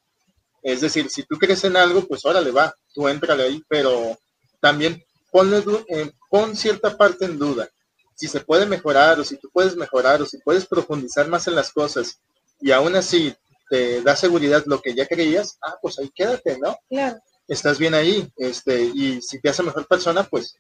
[0.63, 4.19] Es decir, si tú crees en algo, pues órale, va, tú entrale ahí, pero
[4.61, 7.69] también ponle eh, pon cierta parte en duda.
[8.15, 11.55] Si se puede mejorar, o si tú puedes mejorar, o si puedes profundizar más en
[11.55, 12.19] las cosas,
[12.61, 13.35] y aún así
[13.69, 16.77] te da seguridad lo que ya creías, ah, pues ahí quédate, ¿no?
[16.89, 20.57] Claro, Estás bien ahí, este, y si te hace mejor persona, pues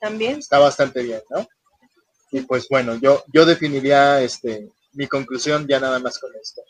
[0.00, 0.38] también.
[0.38, 1.46] está bastante bien, ¿no?
[2.32, 6.62] Y pues bueno, yo, yo definiría este, mi conclusión ya nada más con esto.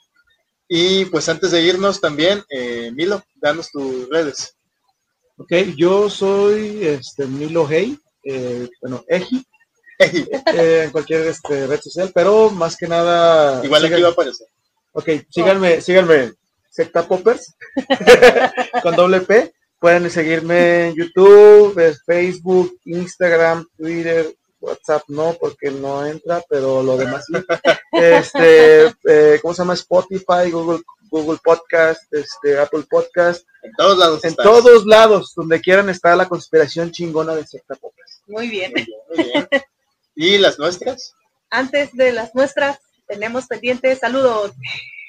[0.68, 4.56] Y pues antes de irnos también, eh, Milo, danos tus redes.
[5.38, 9.44] Ok, yo soy este, Milo Hey, eh, bueno, Eji,
[9.98, 13.64] Ey, eh, en cualquier este, red social, pero más que nada.
[13.64, 14.46] igual aquí va a aparecer.
[14.92, 16.32] Ok, síganme, síganme,
[16.70, 17.54] Secta Poppers,
[18.82, 19.52] con doble P.
[19.86, 27.24] Pueden seguirme en YouTube, Facebook, Instagram, Twitter, WhatsApp no, porque no entra, pero lo demás
[27.24, 27.34] sí.
[27.92, 29.74] Este, eh, ¿cómo se llama?
[29.74, 34.24] Spotify, Google, Google Podcast, este, Apple Podcast, En todos lados.
[34.24, 34.44] en estás.
[34.44, 38.22] todos lados, donde quieran está la conspiración chingona de Secta Poppers.
[38.26, 38.72] Muy bien.
[38.74, 39.48] Muy bien, muy bien.
[40.16, 41.14] ¿Y las nuestras?
[41.48, 44.50] Antes de las muestras, tenemos pendientes saludos.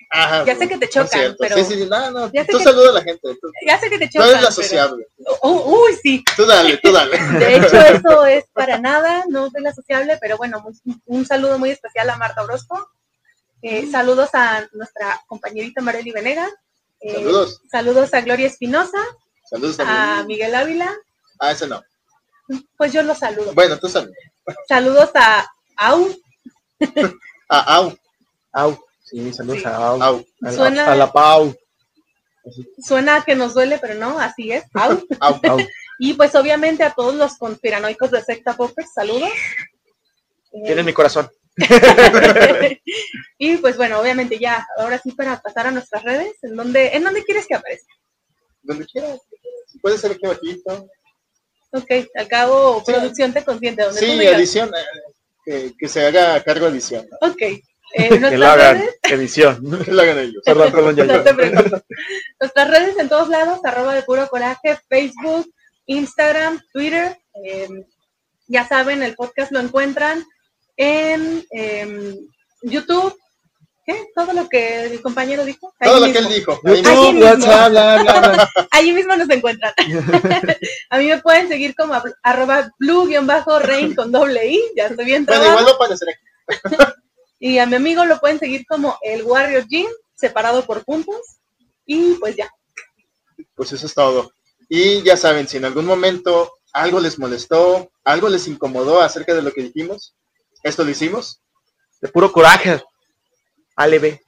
[0.10, 2.90] Ajá, Ya sé que te no es chocan, pero- Sí, sí, no, no, tú saluda
[2.90, 3.20] a la gente.
[3.42, 4.30] Tú, Ya sé que te chocan.
[4.30, 5.08] eres la pero- sociable.
[5.42, 6.24] Oh, uy, sí.
[6.36, 7.18] Tú dale, tú dale.
[7.40, 11.60] De hecho, eso es para nada, no soy la sociable, pero bueno, un, un saludo
[11.60, 12.90] muy especial a Marta Orozco.
[13.62, 16.52] Eh, saludos a nuestra compañerita Marely Venegas.
[17.02, 17.62] Eh, Saludos.
[17.70, 18.98] Saludos a Gloria Espinosa,
[19.50, 20.24] Saludos a.
[20.28, 20.96] Miguel Ávila.
[21.40, 21.84] Ah, ese no.
[22.78, 23.54] Pues yo los saludo.
[23.54, 24.16] Bueno, tú saludos.
[24.68, 26.08] Saludos a Au.
[27.50, 27.98] Ah, au,
[28.52, 28.78] Au.
[29.10, 29.66] Sí, saludos Sí.
[29.68, 30.02] a Au.
[30.04, 30.16] au.
[30.18, 31.56] A, la- Suena- a la Pau.
[32.86, 34.66] Suena que nos duele, pero no, así es.
[34.74, 34.92] Au.
[35.20, 35.40] Au.
[35.50, 35.58] Au.
[36.00, 39.30] Y pues obviamente a todos los conspiranoicos de Secta Poppers, saludos.
[40.54, 41.30] Eh, Tienen mi corazón.
[43.38, 47.04] y pues bueno, obviamente ya, ahora sí para pasar a nuestras redes, ¿en dónde, ¿en
[47.04, 47.94] dónde quieres que aparezca?
[48.62, 49.20] Donde quieras.
[49.82, 50.88] Puede ser aquí abajito.
[51.72, 52.92] Ok, al cabo, Sí.
[52.92, 53.84] producción te consiente.
[53.84, 54.70] Donde Sí, edición.
[54.70, 54.84] eh,
[55.46, 57.08] que, que se haga cargo de edición.
[57.22, 57.30] ¿no?
[57.32, 57.42] Ok.
[57.94, 58.78] Eh, Que lo nuestras hagan.
[58.80, 59.82] redes, Edición.
[59.86, 60.44] Que lo hagan ellos.
[60.46, 61.06] Perdón, perdón, ya.
[61.06, 61.82] no preocupes.
[62.40, 65.52] Nuestras redes en todos lados, arroba de puro coraje, Facebook,
[65.86, 67.18] Instagram, Twitter.
[67.44, 67.68] eh,
[68.50, 70.24] ya saben, el podcast lo encuentran
[70.78, 72.16] en em,
[72.62, 73.14] YouTube.
[73.86, 74.06] ¿Qué?
[74.16, 75.74] Todo lo que el compañero dijo.
[75.80, 76.36] Ahí Todo lo que él mismo.
[76.36, 76.62] dijo.
[76.66, 76.90] ahí mismo.
[76.90, 77.26] Ahí YouTube, mismo.
[77.26, 78.50] WhatsApp, bla, bla, bla.
[78.72, 79.74] Allí mismo nos encuentran.
[80.90, 81.94] a mí me pueden seguir como
[82.24, 86.76] arroba blue-rain con doble i, ya estoy bien Bueno, igual lo pueden hacer aquí.
[87.40, 91.22] Y a mi amigo lo pueden seguir como el Warrior Gym, separado por puntos.
[91.86, 92.50] Y pues ya.
[93.56, 94.32] Pues eso es todo.
[94.70, 99.42] Y ya saben, si en algún momento algo les molestó, algo les incomodó acerca de
[99.42, 100.16] lo que dijimos,
[100.64, 101.40] esto lo hicimos.
[102.02, 102.84] De puro coraje.
[103.76, 104.22] Ale, ve.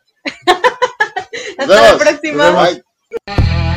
[1.57, 2.01] Nos Hasta la vemos.
[2.01, 2.63] próxima.
[2.63, 3.68] Bye.